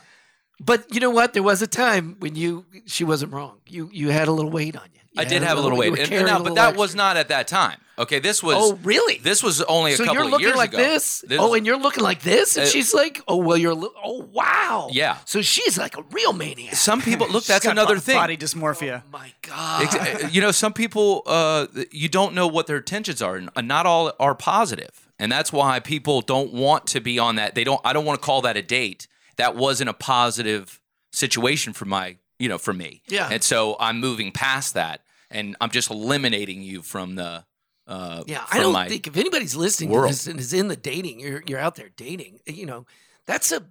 But 0.61 0.93
you 0.95 1.01
know 1.01 1.11
what? 1.11 1.35
There 1.35 1.43
was 1.43 1.61
a 1.63 1.67
time 1.67 2.17
when 2.19 2.35
you 2.35 2.65
she 2.87 3.05
wasn't 3.05 3.33
wrong. 3.33 3.59
You 3.69 3.91
you 3.93 4.09
had 4.11 4.29
a 4.29 4.33
little 4.33 4.51
weight 4.51 4.77
on 4.77 4.85
you. 4.95 5.01
You 5.13 5.21
I 5.21 5.23
had 5.25 5.29
did 5.29 5.43
have 5.43 5.59
a 5.59 5.61
little 5.61 5.77
you 5.77 5.81
weight, 5.81 5.91
were 5.93 5.99
and, 5.99 6.09
carrying 6.09 6.27
now, 6.27 6.35
but 6.39 6.45
little 6.53 6.57
that 6.57 6.77
was 6.77 6.95
not 6.95 7.17
at 7.17 7.29
that 7.29 7.47
time. 7.49 7.79
Okay, 7.99 8.19
this 8.19 8.43
was. 8.43 8.57
Oh, 8.59 8.79
really? 8.83 9.17
This 9.19 9.43
was 9.43 9.63
only 9.63 9.93
a 9.95 9.97
so 9.97 10.05
couple 10.05 10.25
you're 10.27 10.35
of 10.35 10.41
years 10.43 10.57
like 10.57 10.75
ago. 10.75 10.77
this? 10.83 11.25
Oh, 11.39 11.55
and 11.55 11.65
you're 11.65 11.79
looking 11.79 12.05
like 12.05 12.21
this, 12.21 12.57
and 12.59 12.67
Uh, 12.67 12.69
she's 12.69 12.93
like, 12.93 13.23
"Oh, 13.27 13.37
well, 13.37 13.57
you're. 13.57 13.75
Li- 13.75 13.89
oh, 14.05 14.29
wow. 14.33 14.89
Yeah. 14.93 15.17
So 15.25 15.41
she's 15.41 15.79
like 15.79 15.97
a 15.97 16.03
real 16.11 16.35
maniac. 16.35 16.75
some 16.75 17.01
people 17.01 17.27
look. 17.27 17.45
That's 17.47 17.65
That's 17.65 17.65
got 17.65 17.71
another 17.73 17.95
bo- 17.95 18.01
thing. 18.01 18.17
Body 18.17 18.37
dysmorphia. 18.37 19.03
Oh 19.07 19.11
my 19.11 19.33
God. 19.41 19.95
Uh, 19.95 20.29
you 20.31 20.43
know, 20.43 20.51
some 20.51 20.75
people, 20.75 21.23
uh, 21.27 21.67
you 21.91 22.11
don't 22.11 22.35
know 22.35 22.47
what 22.47 22.67
their 22.67 22.77
intentions 22.79 23.23
are, 23.23 23.37
and 23.37 23.69
not 23.69 23.87
all 23.87 24.13
are 24.21 24.35
positive. 24.35 24.47
positive, 24.47 25.09
and 25.19 25.33
that's 25.33 25.53
why 25.53 25.81
people 25.81 26.21
don't 26.21 26.53
want 26.53 26.87
to 26.89 27.01
be 27.01 27.19
on 27.19 27.37
that. 27.37 27.55
They 27.55 27.65
don't. 27.65 27.81
I 27.85 27.93
don't 27.95 28.05
want 28.05 28.21
to 28.21 28.25
call 28.25 28.43
that 28.43 28.57
a 28.59 28.63
date. 28.63 29.07
That 29.39 29.57
wasn't 29.57 29.91
a 29.91 29.95
positive 29.95 30.81
situation 31.13 31.73
for 31.73 31.85
my, 31.85 32.17
you 32.39 32.49
know, 32.49 32.59
for 32.59 32.73
me. 32.73 33.03
Yeah. 33.09 33.29
And 33.31 33.43
so 33.43 33.77
I'm 33.81 34.01
moving 34.01 34.33
past 34.33 34.75
that, 34.75 35.03
and 35.31 35.57
I'm 35.61 35.71
just 35.71 35.91
eliminating 35.91 36.63
you 36.63 36.83
from 36.83 37.15
the. 37.17 37.45
Uh, 37.89 38.25
yeah, 38.27 38.45
I 38.51 38.59
don't 38.59 38.73
think 38.89 39.07
if 39.07 39.17
anybody's 39.17 39.55
listening 39.55 39.91
to 39.91 39.95
this 40.09 40.27
and 40.27 40.41
is 40.41 40.53
in 40.53 40.67
the 40.69 40.75
dating, 40.77 41.21
you're 41.21 41.43
you're 41.47 41.61
out 41.61 41.77
there 41.77 41.91
dating. 41.97 42.41
You 42.47 42.67
know, 42.67 42.87
that's 43.27 43.53
a 43.53 43.63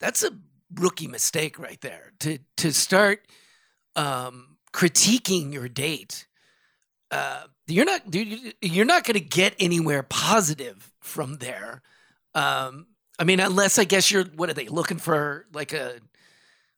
that's 0.00 0.24
a 0.24 0.30
rookie 0.74 1.06
mistake 1.06 1.58
right 1.58 1.80
there. 1.80 2.12
To 2.20 2.38
to 2.56 2.72
start 2.72 3.26
um, 3.96 4.56
critiquing 4.72 5.52
your 5.52 5.68
date, 5.68 6.26
uh, 7.10 7.44
you're 7.66 7.84
not 7.84 8.10
dude, 8.10 8.26
you- 8.28 8.52
you're 8.60 8.84
not 8.84 9.04
going 9.04 9.14
to 9.14 9.20
get 9.20 9.54
anywhere 9.60 10.02
positive 10.02 10.92
from 11.00 11.36
there. 11.36 11.82
Um, 12.34 12.86
I 13.20 13.24
mean, 13.24 13.38
unless 13.38 13.78
I 13.78 13.84
guess 13.84 14.10
you're 14.10 14.24
what 14.24 14.48
are 14.48 14.54
they 14.54 14.66
looking 14.66 14.98
for 14.98 15.46
like 15.52 15.72
a 15.74 16.00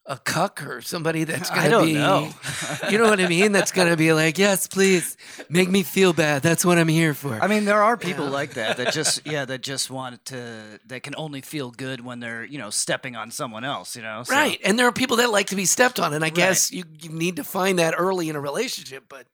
a 0.05 0.19
cuck 0.19 0.67
or 0.67 0.81
somebody 0.81 1.23
that's 1.23 1.49
gonna 1.55 1.63
I 1.63 1.69
don't 1.69 1.87
be 1.87 1.95
know. 1.95 2.31
you 2.91 2.99
know 2.99 3.09
what 3.09 3.21
I 3.21 3.29
mean? 3.29 3.53
That's 3.53 3.71
gonna 3.71 3.97
be 3.97 4.13
like, 4.13 4.37
yes, 4.37 4.67
please 4.67 5.17
make 5.49 5.71
me 5.71 5.85
feel 5.85 6.13
bad. 6.13 6.43
That's 6.43 6.65
what 6.65 6.77
I'm 6.79 6.89
here 6.89 7.15
for. 7.15 7.41
I 7.41 7.47
mean, 7.47 7.65
there 7.65 7.81
are 7.81 7.97
people 7.97 8.27
like 8.27 8.55
that 8.55 8.79
that 8.79 8.93
just 8.93 9.25
yeah 9.27 9.45
that 9.45 9.63
just 9.63 9.89
want 9.89 10.25
to 10.27 10.81
that 10.87 11.05
can 11.05 11.15
only 11.17 11.41
feel 11.41 11.71
good 11.71 12.05
when 12.05 12.19
they're 12.19 12.45
you 12.45 12.59
know 12.59 12.71
stepping 12.71 13.15
on 13.15 13.31
someone 13.31 13.63
else. 13.63 13.95
You 13.95 14.03
know, 14.03 14.25
so- 14.25 14.35
right. 14.35 14.59
And 14.65 14.77
there 14.77 14.89
are 14.89 14.93
people 14.93 15.19
that 15.19 15.31
like 15.31 15.47
to 15.49 15.57
be 15.57 15.65
stepped 15.67 16.01
on, 16.01 16.13
and 16.13 16.25
I 16.25 16.31
guess 16.31 16.73
you, 16.73 16.83
you 17.01 17.11
need 17.11 17.37
to 17.37 17.45
find 17.45 17.79
that 17.79 17.95
early 17.97 18.29
in 18.29 18.35
a 18.35 18.41
relationship. 18.41 19.05
But 19.09 19.29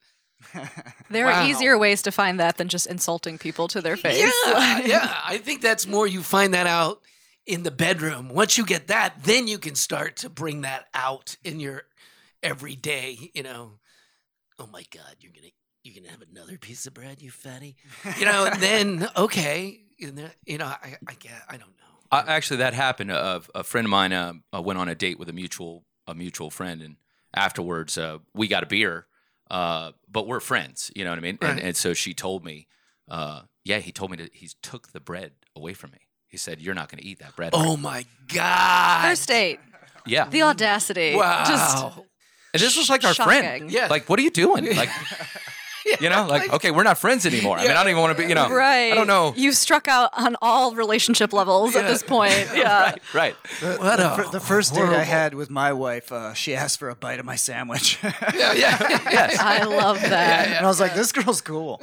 There 1.11 1.27
Wow. 1.27 1.43
are 1.43 1.49
easier 1.49 1.79
ways 1.79 2.03
to 2.03 2.13
find 2.13 2.39
that 2.41 2.57
than 2.59 2.69
just 2.69 2.87
insulting 2.87 3.39
people 3.39 3.67
to 3.69 3.81
their 3.81 3.97
face. 3.97 4.19
yeah, 4.47 4.79
yeah, 4.85 5.15
I 5.25 5.39
think 5.39 5.63
that's 5.63 5.87
more 5.87 6.07
you 6.07 6.23
find 6.23 6.53
that 6.55 6.67
out 6.67 7.01
in 7.47 7.63
the 7.63 7.71
bedroom. 7.71 8.29
Once 8.29 8.59
you 8.59 8.67
get 8.67 8.89
that, 8.89 9.25
then 9.25 9.49
you 9.49 9.59
can 9.59 9.75
start 9.75 10.17
to 10.19 10.29
bring 10.29 10.61
that 10.63 10.87
out 10.95 11.37
in 11.45 11.61
your 11.61 11.85
everyday. 12.43 13.31
You 13.35 13.43
know, 13.43 13.79
oh 14.59 14.67
my 14.67 14.85
God, 14.91 15.17
you're 15.21 15.33
gonna 15.33 15.49
you're 15.83 15.95
gonna 15.95 16.11
have 16.11 16.23
another 16.31 16.59
piece 16.59 16.87
of 16.87 16.95
bread, 16.95 17.23
you 17.23 17.31
fatty. 17.31 17.77
You 18.19 18.25
know, 18.27 18.45
and 18.47 18.61
then 18.61 19.09
okay, 19.17 19.81
you 19.97 20.13
know, 20.13 20.29
you 20.47 20.59
know, 20.59 20.67
I 20.67 20.97
I 21.07 21.15
get, 21.15 21.33
I 21.49 21.53
don't 21.57 21.71
know. 21.79 21.85
Uh, 22.11 22.25
actually, 22.27 22.59
that 22.59 22.75
happened. 22.75 23.11
A, 23.11 23.43
a 23.55 23.63
friend 23.65 23.85
of 23.87 23.91
mine 23.91 24.13
uh, 24.13 24.33
uh, 24.55 24.63
went 24.63 24.79
on 24.79 24.89
a 24.89 24.95
date 24.95 25.19
with 25.19 25.29
a 25.29 25.33
mutual 25.35 25.85
a 26.07 26.15
mutual 26.15 26.51
friend, 26.51 26.81
and 26.83 26.97
afterwards 27.35 27.99
uh, 27.99 28.19
we 28.35 28.47
got 28.49 28.63
a 28.63 28.67
beer. 28.67 29.07
Uh, 29.51 29.93
but 30.11 30.27
we're 30.27 30.41
friends, 30.41 30.91
you 30.95 31.05
know 31.05 31.11
what 31.11 31.19
I 31.19 31.23
mean? 31.23 31.39
And, 31.41 31.51
Right. 31.57 31.63
and 31.63 31.77
so 31.77 31.95
she 31.95 32.13
told 32.15 32.45
me, 32.45 32.67
uh, 33.11 33.43
yeah, 33.65 33.79
he 33.79 33.93
told 33.93 34.11
me 34.11 34.17
that 34.19 34.35
he 34.35 34.49
took 34.63 34.93
the 34.93 35.01
bread 35.01 35.33
away 35.57 35.75
from 35.75 35.91
me. 35.93 35.99
He 36.27 36.37
said, 36.37 36.61
"You're 36.61 36.75
not 36.75 36.91
going 36.91 37.01
to 37.03 37.07
eat 37.09 37.21
that 37.21 37.35
bread." 37.37 37.51
Oh 37.55 37.77
my 37.79 38.05
God! 38.27 39.03
First 39.09 39.29
date, 39.29 39.61
yeah. 40.07 40.29
the 40.29 40.43
audacity. 40.43 41.15
wow. 41.15 41.45
Just 41.47 41.85
And 42.53 42.63
this 42.63 42.77
was 42.77 42.91
like 42.91 43.05
our 43.05 43.15
Shocking. 43.15 43.41
friend. 43.41 43.71
Yeah. 43.71 43.87
Like, 43.89 44.09
what 44.11 44.19
are 44.19 44.23
you 44.23 44.31
doing? 44.31 44.67
Like, 44.77 44.91
you 46.01 46.09
know, 46.11 46.27
like, 46.27 46.53
okay, 46.53 46.71
we're 46.71 46.83
not 46.83 46.99
friends 46.99 47.25
anymore. 47.27 47.59
I 47.59 47.63
mean, 47.63 47.71
I 47.73 47.75
don't 47.75 47.89
even 47.91 48.01
want 48.03 48.17
to 48.17 48.23
be, 48.23 48.29
you 48.29 48.35
know, 48.35 48.51
right. 48.51 48.93
I 48.93 48.95
don't 48.95 49.07
know. 49.07 49.33
You 49.37 49.53
struck 49.53 49.89
out 49.89 50.11
on 50.15 50.37
all 50.43 50.75
relationship 50.75 51.33
levels 51.33 51.77
at 51.77 51.87
this 51.87 52.03
point. 52.03 52.29
Yeah. 52.59 52.81
right, 52.83 53.03
right. 53.15 53.37
The, 53.61 53.77
What 53.77 53.97
the, 53.99 54.29
a 54.29 54.31
the 54.33 54.41
first 54.41 54.75
date 54.75 54.83
I 54.89 55.05
had 55.05 55.35
with 55.35 55.51
my 55.51 55.73
wife, 55.73 56.11
uh, 56.11 56.35
she 56.35 56.55
asked 56.55 56.79
for 56.79 56.89
a 56.89 56.97
bite 56.97 57.21
of 57.21 57.25
my 57.27 57.37
sandwich, 57.37 57.99
Yeah, 58.03 58.53
yeah, 58.55 58.79
Yes. 59.11 59.39
I 59.39 59.65
love 59.65 60.01
that. 60.01 60.49
and 60.49 60.65
I 60.65 60.69
was 60.69 60.81
like, 60.81 60.95
"This 60.95 61.13
girl's 61.13 61.41
cool." 61.41 61.81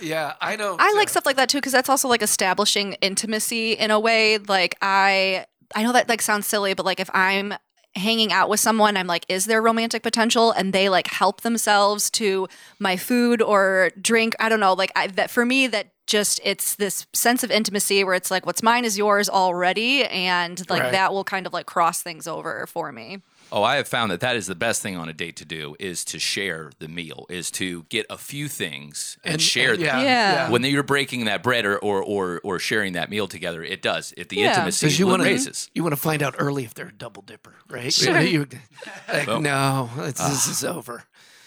yeah. 0.00 0.34
I 0.40 0.56
don't. 0.56 0.80
I 0.80 0.92
like 0.94 1.08
stuff 1.08 1.26
like 1.26 1.36
that 1.36 1.48
too 1.48 1.58
because 1.58 1.72
that's 1.72 1.88
also 1.88 2.08
like 2.08 2.22
establishing 2.22 2.94
intimacy 2.94 3.72
in 3.72 3.90
a 3.90 4.00
way. 4.00 4.38
Like 4.38 4.76
I, 4.82 5.46
I 5.74 5.82
know 5.82 5.92
that 5.92 6.08
like 6.08 6.22
sounds 6.22 6.46
silly, 6.46 6.74
but 6.74 6.86
like 6.86 7.00
if 7.00 7.10
I'm 7.14 7.54
hanging 7.96 8.32
out 8.32 8.48
with 8.48 8.60
someone, 8.60 8.96
I'm 8.96 9.06
like, 9.06 9.24
is 9.28 9.46
there 9.46 9.60
romantic 9.62 10.02
potential? 10.02 10.52
And 10.52 10.72
they 10.72 10.88
like 10.88 11.06
help 11.08 11.40
themselves 11.40 12.10
to 12.10 12.46
my 12.78 12.96
food 12.96 13.42
or 13.42 13.90
drink. 14.00 14.36
I 14.38 14.48
don't 14.48 14.60
know. 14.60 14.74
Like 14.74 14.92
I, 14.94 15.06
that 15.08 15.30
for 15.30 15.44
me, 15.44 15.66
that 15.68 15.88
just 16.06 16.38
it's 16.44 16.76
this 16.76 17.06
sense 17.12 17.42
of 17.42 17.50
intimacy 17.50 18.04
where 18.04 18.14
it's 18.14 18.30
like 18.30 18.46
what's 18.46 18.62
mine 18.62 18.84
is 18.84 18.96
yours 18.96 19.28
already, 19.28 20.04
and 20.04 20.62
like 20.70 20.82
Right. 20.82 20.92
that 20.92 21.12
will 21.12 21.24
kind 21.24 21.46
of 21.46 21.52
like 21.52 21.66
cross 21.66 22.00
things 22.02 22.28
over 22.28 22.66
for 22.68 22.92
me. 22.92 23.22
Oh, 23.52 23.62
I 23.62 23.76
have 23.76 23.86
found 23.86 24.10
that 24.10 24.20
that 24.20 24.34
is 24.34 24.46
the 24.48 24.54
best 24.56 24.82
thing 24.82 24.96
on 24.96 25.08
a 25.08 25.12
date 25.12 25.36
to 25.36 25.44
do 25.44 25.76
is 25.78 26.04
to 26.06 26.18
share 26.18 26.72
the 26.80 26.88
meal, 26.88 27.26
is 27.30 27.50
to 27.52 27.84
get 27.84 28.04
a 28.10 28.18
few 28.18 28.48
things 28.48 29.16
and, 29.22 29.40
share 29.40 29.76
them. 29.76 29.84
yeah, 29.86 30.00
Yeah. 30.02 30.50
When 30.50 30.64
you're 30.64 30.82
breaking 30.82 31.26
that 31.26 31.42
bread 31.44 31.64
or, 31.64 31.78
or, 31.78 32.02
or, 32.02 32.40
or 32.42 32.58
sharing 32.58 32.94
that 32.94 33.08
meal 33.08 33.28
together, 33.28 33.62
it 33.62 33.82
does. 33.82 34.12
It, 34.16 34.30
the 34.30 34.36
Yeah. 34.36 34.48
intimacy 34.50 34.86
Because 34.86 34.98
you 34.98 35.06
want 35.06 35.22
to 35.22 35.28
raises. 35.28 35.70
you 35.74 35.82
want 35.84 35.92
to 35.92 36.00
find 36.00 36.22
out 36.22 36.34
early 36.38 36.64
if 36.64 36.74
they're 36.74 36.88
a 36.88 36.92
double 36.92 37.22
dipper, 37.22 37.54
right? 37.70 37.92
Sure. 37.92 38.20
You- 38.20 38.48
like, 39.08 39.26
Well. 39.28 39.40
no, 39.40 39.90
it's, 39.98 40.20
this 40.28 40.48
is 40.48 40.64
ah. 40.64 40.74
over. 40.76 41.04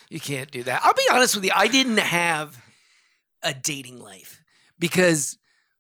You 0.10 0.20
can't 0.22 0.50
do 0.50 0.63
that. 0.63 0.82
I'll 0.84 0.94
be 0.94 1.06
honest 1.12 1.36
with 1.36 1.44
you. 1.46 1.51
I 1.53 1.68
didn't 1.68 1.98
have 1.98 2.58
a 3.44 3.53
dating 3.53 4.00
life 4.00 4.41
because 4.79 5.38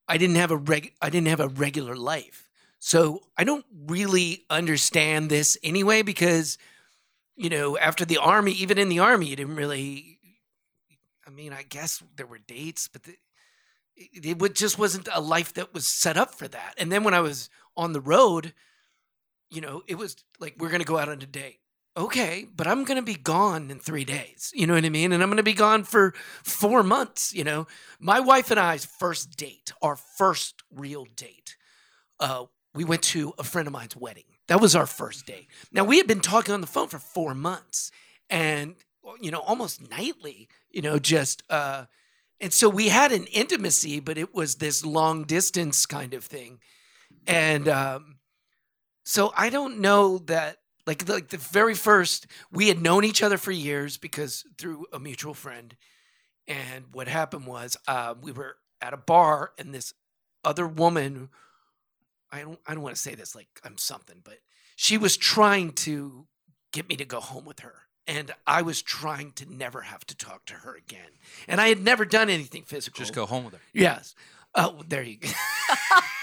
I 0.07 0.17
didn't 0.17 0.35
have 0.35 0.51
a 0.51 0.57
reg. 0.57 0.93
I 1.01 1.09
didn't 1.09 1.27
have 1.29 1.39
a 1.39 1.47
regular 1.47 1.95
life, 1.95 2.48
so 2.79 3.21
I 3.37 3.43
don't 3.43 3.65
really 3.87 4.45
understand 4.49 5.29
this 5.29 5.57
anyway. 5.63 6.01
Because 6.01 6.57
you 7.35 7.49
know, 7.49 7.77
after 7.77 8.03
the 8.03 8.17
army, 8.17 8.51
even 8.51 8.77
in 8.77 8.89
the 8.89 8.99
army, 8.99 9.27
you 9.27 9.35
didn't 9.35 9.55
really. 9.55 10.19
I 11.25 11.31
mean, 11.31 11.53
I 11.53 11.63
guess 11.63 12.03
there 12.15 12.25
were 12.25 12.39
dates, 12.39 12.87
but 12.87 13.03
the, 13.03 13.15
it, 13.95 14.55
just 14.55 14.79
wasn't 14.79 15.07
a 15.13 15.21
life 15.21 15.53
that 15.53 15.73
was 15.73 15.87
set 15.87 16.17
up 16.17 16.33
for 16.33 16.47
that. 16.47 16.73
And 16.77 16.91
then 16.91 17.03
when 17.03 17.13
I 17.13 17.19
was 17.19 17.49
on 17.77 17.93
the 17.93 18.01
road, 18.01 18.53
you 19.49 19.61
know, 19.61 19.83
it 19.87 19.95
was 19.95 20.15
like 20.39 20.55
we're 20.57 20.69
gonna 20.69 20.83
go 20.83 20.97
out 20.97 21.09
on 21.09 21.21
a 21.21 21.25
date. 21.25 21.59
Okay, 21.97 22.47
but 22.55 22.67
I'm 22.67 22.83
gonna 22.83 23.01
be 23.01 23.15
gone 23.15 23.71
in 23.71 23.79
three 23.79 24.05
days. 24.05 24.51
You 24.53 24.67
know 24.67 24.73
what 24.73 24.85
I 24.85 24.89
mean? 24.89 25.11
And 25.11 25.21
I'm 25.21 25.29
gonna 25.29 25.43
be 25.43 25.53
gone 25.53 25.83
for 25.83 26.13
four 26.43 26.83
months. 26.83 27.33
You 27.33 27.43
know, 27.43 27.67
my 27.99 28.19
wife 28.19 28.51
and 28.51 28.59
I's 28.59 28.85
first 28.85 29.37
date, 29.37 29.71
our 29.81 29.95
first 29.95 30.61
real 30.73 31.05
date, 31.15 31.55
uh, 32.19 32.45
we 32.79 32.85
went 32.85 33.01
to 33.01 33.33
a 33.37 33.43
friend 33.43 33.67
of 33.67 33.73
mine's 33.73 33.93
wedding. 33.97 34.23
That 34.47 34.61
was 34.61 34.73
our 34.73 34.85
first 34.85 35.25
date. 35.25 35.49
Now 35.69 35.83
we 35.83 35.97
had 35.97 36.07
been 36.07 36.21
talking 36.21 36.53
on 36.53 36.61
the 36.61 36.67
phone 36.67 36.87
for 36.87 36.97
four 36.97 37.35
months, 37.35 37.91
and 38.29 38.75
you 39.19 39.31
know, 39.31 39.39
almost 39.39 39.91
nightly. 39.91 40.47
You 40.71 40.81
know, 40.81 40.97
just 40.97 41.43
uh, 41.49 41.87
and 42.39 42.53
so 42.53 42.69
we 42.69 42.87
had 42.87 43.11
an 43.11 43.25
intimacy, 43.25 43.99
but 43.99 44.17
it 44.17 44.33
was 44.33 44.55
this 44.55 44.85
long 44.85 45.25
distance 45.25 45.85
kind 45.85 46.13
of 46.13 46.23
thing, 46.23 46.61
and 47.27 47.67
um, 47.67 48.19
so 49.03 49.33
I 49.35 49.49
don't 49.49 49.79
know 49.79 50.19
that 50.19 50.59
like 50.87 51.05
like 51.09 51.27
the 51.27 51.37
very 51.37 51.75
first 51.75 52.27
we 52.49 52.69
had 52.69 52.81
known 52.81 53.03
each 53.03 53.21
other 53.21 53.37
for 53.37 53.51
years 53.51 53.97
because 53.97 54.45
through 54.57 54.85
a 54.93 55.01
mutual 55.01 55.33
friend, 55.33 55.75
and 56.47 56.85
what 56.93 57.09
happened 57.09 57.45
was 57.45 57.75
uh, 57.89 58.15
we 58.21 58.31
were 58.31 58.55
at 58.81 58.93
a 58.93 58.97
bar 58.97 59.51
and 59.57 59.75
this 59.75 59.93
other 60.45 60.65
woman. 60.65 61.27
I 62.31 62.41
don't 62.41 62.59
I 62.65 62.73
don't 62.73 62.83
want 62.83 62.95
to 62.95 63.01
say 63.01 63.15
this 63.15 63.35
like 63.35 63.47
I'm 63.63 63.77
something, 63.77 64.21
but 64.23 64.39
she 64.75 64.97
was 64.97 65.17
trying 65.17 65.73
to 65.73 66.27
get 66.71 66.87
me 66.87 66.95
to 66.97 67.05
go 67.05 67.19
home 67.19 67.45
with 67.45 67.61
her. 67.61 67.73
And 68.07 68.31
I 68.47 68.63
was 68.63 68.81
trying 68.81 69.33
to 69.33 69.45
never 69.45 69.81
have 69.81 70.05
to 70.07 70.17
talk 70.17 70.45
to 70.47 70.55
her 70.55 70.75
again. 70.75 71.11
And 71.47 71.61
I 71.61 71.69
had 71.69 71.83
never 71.83 72.05
done 72.05 72.29
anything 72.29 72.63
physical. 72.63 72.97
Just 72.97 73.13
go 73.13 73.27
home 73.27 73.45
with 73.45 73.53
her. 73.53 73.59
Yes. 73.71 74.15
Oh, 74.55 74.81
there 74.87 75.03
you 75.03 75.17
go. 75.17 75.29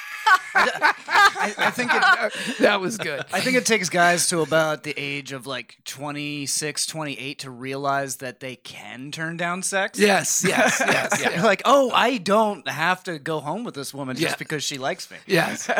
I, 0.58 1.54
I 1.58 1.70
think 1.70 1.92
it, 1.94 2.58
that 2.60 2.80
was 2.80 2.96
good. 2.98 3.24
I 3.32 3.40
think 3.40 3.56
it 3.56 3.66
takes 3.66 3.88
guys 3.88 4.28
to 4.28 4.40
about 4.40 4.82
the 4.82 4.94
age 4.96 5.32
of 5.32 5.46
like 5.46 5.76
26, 5.84 6.86
28 6.86 7.38
to 7.40 7.50
realize 7.50 8.16
that 8.16 8.40
they 8.40 8.56
can 8.56 9.10
turn 9.12 9.36
down 9.36 9.62
sex. 9.62 9.98
Yes, 9.98 10.44
yes, 10.48 10.80
yes, 10.84 11.20
yes. 11.20 11.44
like, 11.44 11.62
oh, 11.64 11.90
I 11.92 12.18
don't 12.18 12.66
have 12.68 13.04
to 13.04 13.18
go 13.18 13.40
home 13.40 13.64
with 13.64 13.74
this 13.74 13.92
woman 13.92 14.16
just 14.16 14.32
Yeah. 14.32 14.36
because 14.38 14.62
she 14.64 14.78
likes 14.78 15.10
me. 15.10 15.18
Yes. 15.26 15.70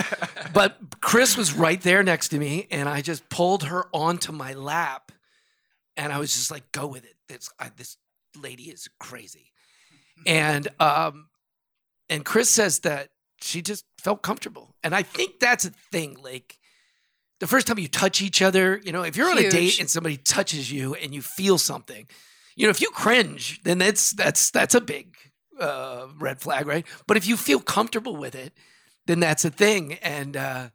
But 0.52 0.76
Chris 1.00 1.36
was 1.36 1.54
right 1.54 1.80
there 1.80 2.02
next 2.02 2.28
to 2.28 2.38
me, 2.38 2.66
and 2.70 2.88
I 2.88 3.00
just 3.00 3.28
pulled 3.28 3.64
her 3.64 3.86
onto 3.92 4.32
my 4.32 4.52
lap, 4.52 5.12
and 5.96 6.12
I 6.12 6.18
was 6.18 6.32
just 6.34 6.50
like, 6.50 6.70
"Go 6.72 6.86
with 6.86 7.04
it. 7.04 7.14
This 7.28 7.50
I, 7.58 7.70
this 7.76 7.96
lady 8.40 8.64
is 8.64 8.88
crazy," 9.00 9.52
and 10.26 10.68
um, 10.78 11.28
and 12.08 12.24
Chris 12.24 12.50
says 12.50 12.80
that 12.80 13.08
she 13.40 13.62
just 13.62 13.84
felt 13.98 14.22
comfortable, 14.22 14.74
and 14.82 14.94
I 14.94 15.02
think 15.02 15.40
that's 15.40 15.64
a 15.64 15.70
thing. 15.92 16.16
Like 16.22 16.58
the 17.40 17.46
first 17.46 17.66
time 17.66 17.78
you 17.78 17.88
touch 17.88 18.22
each 18.22 18.40
other, 18.42 18.80
you 18.84 18.92
know, 18.92 19.02
if 19.02 19.16
you're 19.16 19.30
on 19.30 19.38
a 19.38 19.50
date 19.50 19.78
and 19.80 19.90
somebody 19.90 20.16
touches 20.16 20.70
you 20.70 20.94
and 20.94 21.14
you 21.14 21.22
feel 21.22 21.58
something, 21.58 22.06
you 22.56 22.66
know, 22.66 22.70
if 22.70 22.80
you 22.80 22.90
cringe, 22.90 23.62
then 23.62 23.78
that's 23.78 24.12
that's 24.12 24.50
that's 24.50 24.74
a 24.74 24.80
big 24.80 25.16
uh, 25.60 26.06
red 26.18 26.40
flag, 26.40 26.66
right? 26.66 26.86
But 27.06 27.16
if 27.16 27.26
you 27.26 27.36
feel 27.36 27.60
comfortable 27.60 28.16
with 28.16 28.34
it, 28.34 28.52
then 29.06 29.20
that's 29.20 29.44
a 29.44 29.50
thing. 29.50 29.94
And 29.94 30.36
uh, 30.36 30.68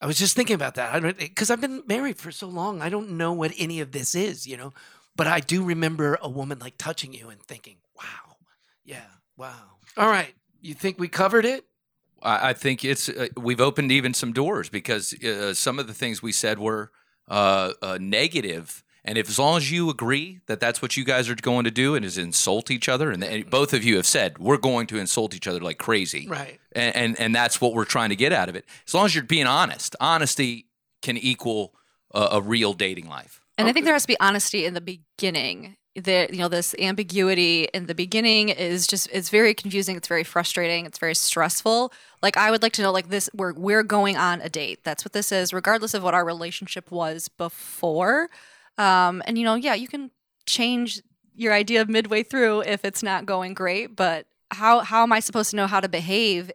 I 0.00 0.06
was 0.06 0.18
just 0.18 0.36
thinking 0.36 0.54
about 0.54 0.74
that. 0.74 0.94
I 0.94 1.00
don't 1.00 1.18
because 1.18 1.50
I've 1.50 1.60
been 1.60 1.82
married 1.86 2.18
for 2.18 2.30
so 2.30 2.46
long. 2.46 2.82
I 2.82 2.88
don't 2.88 3.12
know 3.12 3.32
what 3.32 3.52
any 3.58 3.80
of 3.80 3.92
this 3.92 4.14
is, 4.14 4.46
you 4.46 4.56
know. 4.56 4.72
But 5.16 5.26
I 5.26 5.40
do 5.40 5.64
remember 5.64 6.18
a 6.22 6.28
woman 6.28 6.58
like 6.58 6.78
touching 6.78 7.12
you 7.12 7.28
and 7.30 7.42
thinking, 7.42 7.78
"Wow, 7.96 8.36
yeah, 8.84 9.06
wow." 9.36 9.78
All 9.96 10.08
right, 10.08 10.34
you 10.60 10.74
think 10.74 10.98
we 10.98 11.08
covered 11.08 11.44
it? 11.44 11.64
I, 12.22 12.50
I 12.50 12.52
think 12.52 12.84
it's 12.84 13.08
uh, 13.08 13.28
we've 13.36 13.60
opened 13.60 13.92
even 13.92 14.14
some 14.14 14.32
doors 14.32 14.68
because 14.68 15.12
uh, 15.24 15.54
some 15.54 15.78
of 15.78 15.86
the 15.86 15.94
things 15.94 16.22
we 16.22 16.32
said 16.32 16.58
were 16.58 16.90
uh, 17.28 17.72
uh, 17.82 17.98
negative. 18.00 18.82
And 19.02 19.16
if 19.16 19.30
as 19.30 19.38
long 19.38 19.56
as 19.56 19.70
you 19.72 19.88
agree 19.88 20.40
that 20.46 20.60
that's 20.60 20.82
what 20.82 20.94
you 20.96 21.04
guys 21.04 21.30
are 21.30 21.34
going 21.34 21.64
to 21.64 21.70
do 21.70 21.94
and 21.94 22.04
is 22.04 22.18
insult 22.18 22.70
each 22.70 22.86
other, 22.88 23.10
and, 23.10 23.24
and 23.24 23.48
both 23.48 23.72
of 23.72 23.82
you 23.82 23.96
have 23.96 24.06
said 24.06 24.36
we're 24.38 24.58
going 24.58 24.86
to 24.88 24.98
insult 24.98 25.34
each 25.34 25.46
other 25.46 25.58
like 25.60 25.78
crazy, 25.78 26.26
Right. 26.28 26.60
and, 26.72 26.94
and 26.96 27.20
and 27.20 27.34
that's 27.34 27.60
what 27.62 27.72
we're 27.72 27.86
trying 27.86 28.10
to 28.10 28.16
get 28.16 28.32
out 28.32 28.48
of 28.50 28.56
it. 28.56 28.66
As 28.86 28.92
long 28.94 29.06
as 29.06 29.14
you're 29.14 29.24
being 29.24 29.46
honest, 29.46 29.96
honesty 30.00 30.66
can 31.00 31.16
equal 31.16 31.72
a, 32.12 32.28
a 32.32 32.40
real 32.42 32.74
dating 32.74 33.08
life. 33.08 33.40
And 33.56 33.68
I 33.68 33.72
think 33.72 33.84
there 33.86 33.94
has 33.94 34.02
to 34.02 34.08
be 34.08 34.20
honesty 34.20 34.64
in 34.66 34.74
the 34.74 34.80
beginning 34.82 35.76
the 35.96 36.28
you 36.30 36.38
know 36.38 36.48
this 36.48 36.74
ambiguity 36.78 37.64
in 37.74 37.86
the 37.86 37.94
beginning 37.94 38.48
is 38.48 38.86
just 38.86 39.08
it's 39.12 39.28
very 39.28 39.54
confusing 39.54 39.96
it's 39.96 40.06
very 40.08 40.24
frustrating 40.24 40.86
it's 40.86 40.98
very 40.98 41.14
stressful. 41.14 41.92
Like 42.22 42.36
i 42.36 42.50
would 42.50 42.62
like 42.62 42.72
to 42.74 42.82
know 42.82 42.92
like 42.92 43.08
this 43.08 43.28
we're 43.34 43.52
we're 43.54 43.82
going 43.82 44.16
on 44.16 44.40
a 44.40 44.48
date. 44.48 44.84
That's 44.84 45.04
what 45.04 45.12
this 45.12 45.32
is 45.32 45.52
regardless 45.52 45.94
of 45.94 46.02
what 46.02 46.14
our 46.14 46.24
relationship 46.24 46.90
was 46.90 47.28
before. 47.28 48.28
Um 48.78 49.22
and 49.26 49.36
you 49.36 49.44
know 49.44 49.54
yeah 49.56 49.74
you 49.74 49.88
can 49.88 50.10
change 50.46 51.02
your 51.34 51.52
idea 51.52 51.84
midway 51.86 52.22
through 52.22 52.62
if 52.62 52.84
it's 52.84 53.02
not 53.02 53.24
going 53.24 53.54
great 53.54 53.94
but 53.96 54.26
how 54.50 54.80
how 54.80 55.02
am 55.02 55.12
i 55.12 55.20
supposed 55.20 55.50
to 55.50 55.56
know 55.56 55.66
how 55.66 55.80
to 55.80 55.88
behave 55.88 56.50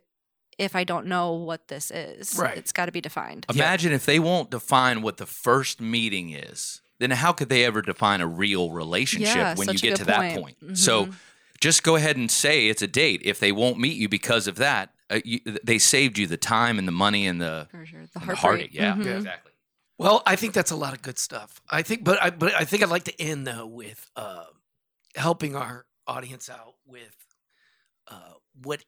if 0.58 0.76
i 0.76 0.84
don't 0.84 1.06
know 1.06 1.34
what 1.34 1.68
this 1.68 1.92
is? 1.92 2.38
Right. 2.38 2.58
it's 2.58 2.72
got 2.72 2.86
to 2.86 2.92
be 2.92 3.02
defined. 3.02 3.46
Imagine 3.50 3.92
if 3.94 4.06
they 4.06 4.20
won't 4.20 4.52
define 4.52 5.02
what 5.02 5.18
the 5.18 5.26
first 5.26 5.82
meeting 5.82 6.32
is, 6.32 6.82
then 7.00 7.12
how 7.12 7.32
could 7.34 7.50
they 7.50 7.66
ever 7.66 7.82
define 7.82 8.22
a 8.22 8.28
real 8.28 8.72
relationship 8.72 9.36
Yeah, 9.36 9.56
when 9.56 9.70
you 9.70 9.78
get 9.80 9.90
good 9.92 9.96
to 9.98 10.06
that 10.06 10.20
point. 10.34 10.60
point? 10.60 10.64
Mhm. 10.74 10.78
So 10.78 11.10
just 11.60 11.84
go 11.84 11.96
ahead 11.96 12.18
and 12.18 12.30
say 12.32 12.68
it's 12.68 12.82
a 12.82 12.88
date. 12.88 13.22
If 13.24 13.40
they 13.40 13.52
won't 13.52 13.80
meet 13.80 13.98
you 13.98 14.08
because 14.10 14.48
of 14.48 14.56
that, 14.58 14.94
uh, 15.10 15.20
you, 15.24 15.40
they 15.64 15.78
saved 15.78 16.18
you 16.18 16.26
the 16.28 16.38
time 16.38 16.80
and 16.80 16.88
the 16.88 16.92
money 16.92 17.28
and 17.28 17.40
the, 17.42 17.68
sure 17.72 17.86
the 17.86 17.98
and 17.98 18.08
the 18.08 18.20
heartbreak 18.20 18.40
heartache. 18.40 18.74
Yeah, 18.74 18.96
Mhm. 18.96 19.18
exactly. 19.18 19.52
Well, 19.98 20.24
I 20.26 20.36
think 20.36 20.54
that's 20.54 20.72
a 20.72 20.76
lot 20.76 20.94
of 20.94 21.02
good 21.02 21.18
stuff. 21.20 21.62
I 21.70 21.82
think, 21.82 22.04
but 22.04 22.22
I, 22.22 22.30
but 22.30 22.54
I 22.54 22.66
think 22.66 22.84
I'd 22.84 22.90
like 22.90 23.06
to 23.06 23.22
end 23.22 23.48
though 23.48 23.66
with 23.66 24.10
uh, 24.16 24.46
helping 25.16 25.56
our 25.56 25.86
audience 26.08 26.50
out 26.50 26.76
with 26.86 27.16
uh, 28.08 28.34
what 28.62 28.84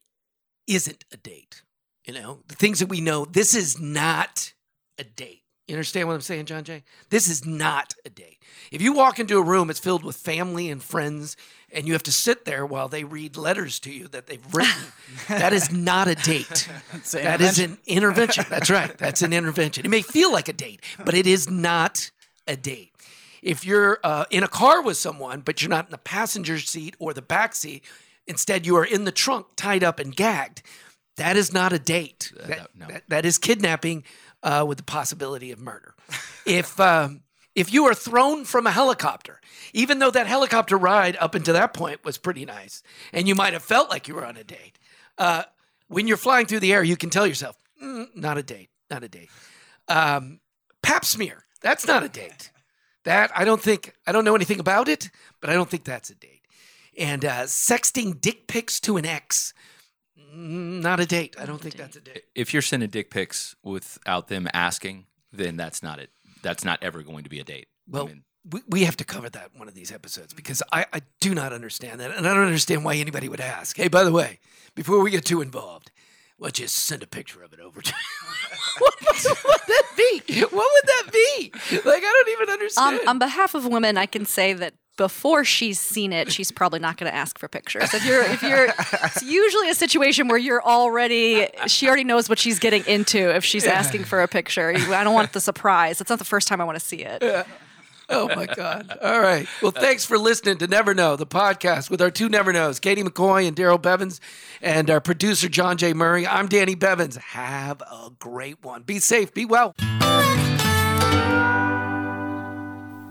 isn't 0.68 1.06
a 1.12 1.18
date. 1.18 1.62
You 2.06 2.14
know, 2.14 2.44
the 2.48 2.56
things 2.56 2.80
that 2.80 2.88
we 2.88 3.02
know. 3.02 3.26
This 3.26 3.54
is 3.56 3.80
not 3.80 4.54
a 4.98 5.04
date. 5.04 5.44
You 5.68 5.76
understand 5.76 6.08
what 6.08 6.14
I'm 6.14 6.22
saying, 6.22 6.46
John 6.46 6.64
J.? 6.64 6.84
This 7.10 7.28
is 7.30 7.46
not 7.46 7.94
a 8.06 8.10
date. 8.10 8.38
If 8.72 8.82
you 8.82 8.94
walk 8.94 9.20
into 9.20 9.38
a 9.38 9.42
room, 9.44 9.70
it's 9.70 9.80
filled 9.80 10.04
with 10.04 10.16
family 10.16 10.70
and 10.70 10.82
friends, 10.82 11.36
and 11.74 11.86
you 11.86 11.92
have 11.94 12.04
to 12.04 12.12
sit 12.12 12.46
there 12.46 12.66
while 12.66 12.88
they 12.88 13.04
read 13.04 13.36
letters 13.36 13.78
to 13.82 13.92
you 13.92 14.08
that 14.10 14.28
they've 14.28 14.54
written. 14.54 14.82
that 15.28 15.52
is 15.52 15.70
not 15.72 16.08
a 16.08 16.16
date. 16.16 16.70
That 17.12 17.42
is 17.42 17.60
an 17.60 17.78
intervention. 17.86 18.46
That's 18.50 18.70
right. 18.70 18.98
That's 18.98 19.22
an 19.22 19.34
intervention. 19.34 19.86
It 19.86 19.90
may 19.90 20.02
feel 20.02 20.32
like 20.32 20.48
a 20.48 20.54
date, 20.54 20.82
but 21.04 21.14
it 21.14 21.28
is 21.28 21.50
not 21.50 22.12
a 22.48 22.56
date. 22.56 22.94
If 23.42 23.66
you're 23.66 24.00
uh, 24.04 24.24
in 24.30 24.44
a 24.44 24.48
car 24.48 24.82
with 24.82 24.96
someone, 24.98 25.42
but 25.42 25.62
you're 25.62 25.70
not 25.70 25.86
in 25.86 25.92
the 25.92 25.98
passenger 25.98 26.60
seat 26.60 26.96
or 26.98 27.14
the 27.14 27.22
back 27.22 27.54
seat, 27.56 27.84
instead 28.26 28.66
you 28.66 28.76
are 28.78 28.86
in 28.86 29.04
the 29.04 29.12
trunk, 29.12 29.48
tied 29.58 29.84
up 29.84 30.00
and 30.00 30.16
gagged, 30.16 30.62
that 31.18 31.36
is 31.38 31.52
not 31.54 31.74
a 31.74 31.80
date. 31.80 32.32
That, 32.38 32.48
that- 32.48 32.70
no. 32.76 32.88
that- 32.88 33.04
that 33.10 33.26
is 33.26 33.38
kidnapping 33.38 34.04
uh, 34.44 34.66
with 34.68 34.78
the 34.78 34.84
possibility 34.84 35.52
of 35.52 35.60
murder. 35.60 35.96
if 36.46 36.80
um, 36.80 37.22
if 37.56 37.74
you 37.74 37.86
are 37.86 37.96
thrown 37.96 38.46
from 38.46 38.68
a 38.68 38.72
helicopter, 38.72 39.42
even 39.74 40.00
though 40.00 40.12
that 40.12 40.28
helicopter 40.28 40.78
ride 40.78 41.18
up 41.20 41.36
until 41.36 41.54
that 41.54 41.74
point 41.74 42.04
was 42.06 42.18
pretty 42.18 42.46
nice, 42.46 42.84
and 43.12 43.28
you 43.28 43.36
might 43.36 43.54
have 43.54 43.64
felt 43.64 43.90
like 43.90 44.08
you 44.08 44.16
were 44.16 44.26
on 44.26 44.38
a 44.38 44.44
date, 44.44 44.78
uh, 45.18 45.44
when 45.88 46.08
you're 46.08 46.18
flying 46.18 46.46
through 46.46 46.60
the 46.60 46.74
air, 46.74 46.84
you 46.84 46.98
can 46.98 47.10
tell 47.10 47.26
yourself, 47.26 47.58
"Mm, 47.82 48.16
not 48.16 48.38
a 48.38 48.44
date, 48.44 48.70
not 48.90 49.04
a 49.04 49.08
date. 49.08 49.30
Um, 49.88 50.40
pap 50.84 51.04
smear, 51.06 51.46
that's 51.62 51.88
not 51.88 52.04
a 52.04 52.10
date. 52.10 52.52
That 53.04 53.32
I 53.36 53.46
don't 53.46 53.62
think 53.62 53.94
I 54.06 54.12
don't 54.12 54.26
know 54.26 54.36
anything 54.36 54.60
about 54.60 54.88
it, 54.88 55.10
but 55.42 55.50
I 55.50 55.54
don't 55.54 55.70
think 55.70 55.86
that's 55.86 56.10
a 56.10 56.16
date. 56.16 56.44
And 56.98 57.24
uh, 57.24 57.44
sexting 57.44 58.20
dick 58.20 58.48
pics 58.48 58.80
to 58.82 58.98
an 58.98 59.06
ex, 59.06 59.54
not 60.38 61.00
a 61.00 61.06
date. 61.06 61.36
I 61.40 61.46
don't 61.46 61.60
think 61.62 61.76
that's 61.76 61.96
a 61.96 62.02
date. 62.02 62.24
If 62.36 62.54
you're 62.54 62.62
sending 62.62 62.90
dick 62.90 63.10
pics 63.10 63.56
without 63.64 64.28
them 64.28 64.48
asking, 64.54 65.06
then 65.32 65.58
that's 65.58 65.82
not 65.82 66.00
it. 66.00 66.10
That's 66.44 66.64
not 66.64 66.80
ever 66.82 67.02
going 67.04 67.24
to 67.24 67.30
be 67.30 67.40
a 67.40 67.44
date. 67.44 67.68
I 67.70 67.96
Well, 67.98 68.08
mean, 68.08 68.24
we, 68.50 68.62
we 68.68 68.84
have 68.86 68.96
to 68.98 69.04
cover 69.04 69.30
that 69.30 69.50
in 69.54 69.60
one 69.60 69.68
of 69.68 69.74
these 69.74 69.92
episodes 69.92 70.34
because 70.34 70.62
I, 70.72 70.86
I 70.94 71.02
do 71.20 71.34
not 71.34 71.54
understand 71.54 72.00
that. 72.00 72.12
And 72.12 72.28
I 72.28 72.34
don't 72.34 72.46
understand 72.46 72.86
why 72.86 72.96
anybody 72.96 73.28
would 73.30 73.42
ask. 73.42 73.76
Hey, 73.76 73.88
by 73.88 74.04
the 74.04 74.12
way, 74.12 74.40
before 74.76 75.02
we 75.02 75.12
get 75.12 75.26
too 75.26 75.42
involved, 75.42 75.92
why 76.38 76.48
don't 76.48 76.60
you 76.60 76.68
send 76.68 77.02
a 77.02 77.08
picture 77.08 77.42
of 77.42 77.52
it 77.52 77.60
over 77.60 77.82
to 77.82 77.94
what, 78.80 78.94
what 79.02 79.44
would 79.46 79.68
that 79.68 79.86
be? 79.98 80.42
What 80.42 80.52
would 80.52 80.86
that 80.86 81.10
be? 81.12 81.52
Like, 81.84 82.04
I 82.04 82.24
don't 82.26 82.30
even 82.42 82.50
understand. 82.54 83.00
Um, 83.02 83.08
on 83.08 83.20
behalf 83.20 83.56
of 83.56 83.66
women, 83.66 83.98
I 83.98 84.06
can 84.06 84.26
say 84.26 84.54
that 84.54 84.76
before 84.98 85.46
she's 85.46 85.80
seen 85.80 86.12
it, 86.12 86.32
she's 86.32 86.52
probably 86.52 86.80
not 86.80 86.98
going 86.98 87.10
to 87.10 87.16
ask 87.16 87.40
for 87.40 87.48
pictures. 87.48 87.94
If 87.94 88.06
you're, 88.06 88.24
if 88.24 88.44
you're, 88.44 88.68
it's 89.06 89.24
usually 89.24 89.70
a 89.70 89.76
situation 89.76 90.28
where 90.28 90.38
you're 90.38 90.64
already, 90.64 91.48
she 91.68 91.88
already 91.88 92.04
knows 92.04 92.28
what 92.28 92.40
she's 92.40 92.60
getting 92.60 92.84
into. 92.86 93.34
If 93.34 93.46
she's 93.46 93.66
asking 93.66 94.04
for 94.04 94.22
a 94.22 94.28
picture, 94.28 94.74
I 94.76 95.04
don't 95.04 95.14
want 95.14 95.34
the 95.34 95.40
surprise. 95.40 96.02
It's 96.02 96.10
not 96.10 96.20
the 96.20 96.26
first 96.26 96.48
time 96.48 96.60
I 96.60 96.66
want 96.66 96.78
to 96.78 96.86
see 96.86 97.04
it. 97.04 97.24
Oh 98.10 98.28
my 98.36 98.46
God. 98.46 98.98
All 99.02 99.20
right. 99.20 99.46
Well, 99.62 99.72
thanks 99.72 100.06
for 100.06 100.18
listening 100.18 100.58
to 100.60 100.68
Never 100.68 100.94
Know, 100.94 101.18
the 101.18 101.28
podcast 101.28 101.90
with 101.90 102.02
our 102.02 102.10
two 102.10 102.30
Never 102.30 102.54
Knows, 102.54 102.80
Kaiti 102.80 103.04
McCoy 103.04 103.46
and 103.46 103.56
Darrell 103.56 103.78
Bevins, 103.78 104.22
and 104.62 104.90
our 104.90 105.02
producer, 105.02 105.50
John 105.50 105.78
J. 105.78 105.94
Murray. 105.94 106.26
I'm 106.26 106.48
Danny 106.48 106.76
Bevins. 106.76 107.18
Have 107.18 107.82
a 107.82 108.12
great 108.18 108.64
one. 108.64 108.84
Be 108.84 109.00
safe. 109.00 109.34
Be 109.34 109.44
well. 109.44 109.76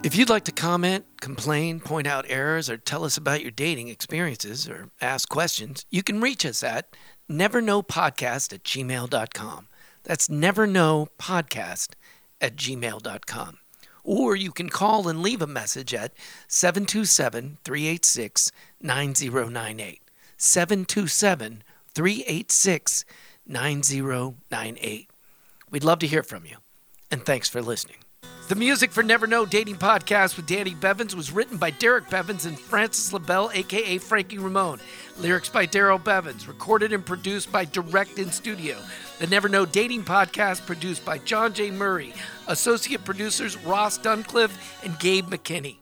If 0.07 0.15
you'd 0.15 0.31
like 0.31 0.45
to 0.45 0.53
comment, 0.53 1.05
complain, 1.21 1.81
point 1.81 2.07
out 2.07 2.27
errors, 2.29 2.71
or 2.71 2.77
tell 2.77 3.03
us 3.03 3.17
about 3.17 3.43
your 3.43 3.51
dating 3.51 3.89
experiences 3.89 4.69
or 4.69 4.91
ask 5.01 5.29
questions, 5.29 5.85
you 5.91 6.05
can 6.05 6.21
reach 6.21 6.47
us 6.47 6.63
at 6.63 6.97
neverknowpodcast 7.29 8.53
at 8.53 8.63
gmail.com. 8.63 9.67
That's 10.05 10.29
neverknowpodcast 10.29 11.89
at 12.41 12.55
gmail.com. 12.55 13.59
Or 14.05 14.37
you 14.37 14.53
can 14.53 14.69
call 14.69 15.09
and 15.09 15.23
leave 15.23 15.43
a 15.43 15.47
message 15.49 15.93
at 15.93 16.13
727 16.47 17.59
386 17.65 18.53
9098. 18.81 20.03
727 20.37 21.65
386 21.95 23.05
9098. 23.45 25.11
We'd 25.69 25.83
love 25.83 25.99
to 25.99 26.07
hear 26.07 26.23
from 26.23 26.47
you. 26.47 26.59
And 27.11 27.27
thanks 27.27 27.49
for 27.49 27.61
listening. 27.61 28.06
The 28.49 28.55
music 28.55 28.93
for 28.93 29.03
Never 29.03 29.27
Know 29.27 29.45
Dating 29.45 29.75
Podcast 29.75 30.37
with 30.37 30.47
Danny 30.47 30.73
Bevins 30.73 31.17
was 31.17 31.33
written 31.33 31.57
by 31.57 31.71
Derek 31.71 32.09
Bevins 32.09 32.47
and 32.47 32.57
Francis 32.57 33.13
LaBelle, 33.13 33.51
aka 33.53 33.99
Frankie 33.99 34.39
Ramone. 34.39 34.79
Lyrics 35.19 35.49
by 35.49 35.67
Darrell 35.67 35.99
Bevins. 35.99 36.47
Recorded 36.47 36.93
and 36.93 37.05
produced 37.05 37.51
by 37.51 37.65
Direct 37.65 38.21
in 38.21 38.31
Studio. 38.31 38.79
The 39.19 39.27
Never 39.27 39.49
Know 39.49 39.67
Dating 39.67 40.05
Podcast 40.05 40.65
produced 40.65 41.05
by 41.05 41.19
John 41.19 41.55
J. 41.55 41.73
Murray. 41.73 42.15
Associate 42.47 43.05
producers 43.05 43.57
Ross 43.65 43.99
Duncliffe 43.99 44.57
and 44.85 44.97
Gabe 45.01 45.27
McKinney. 45.27 45.79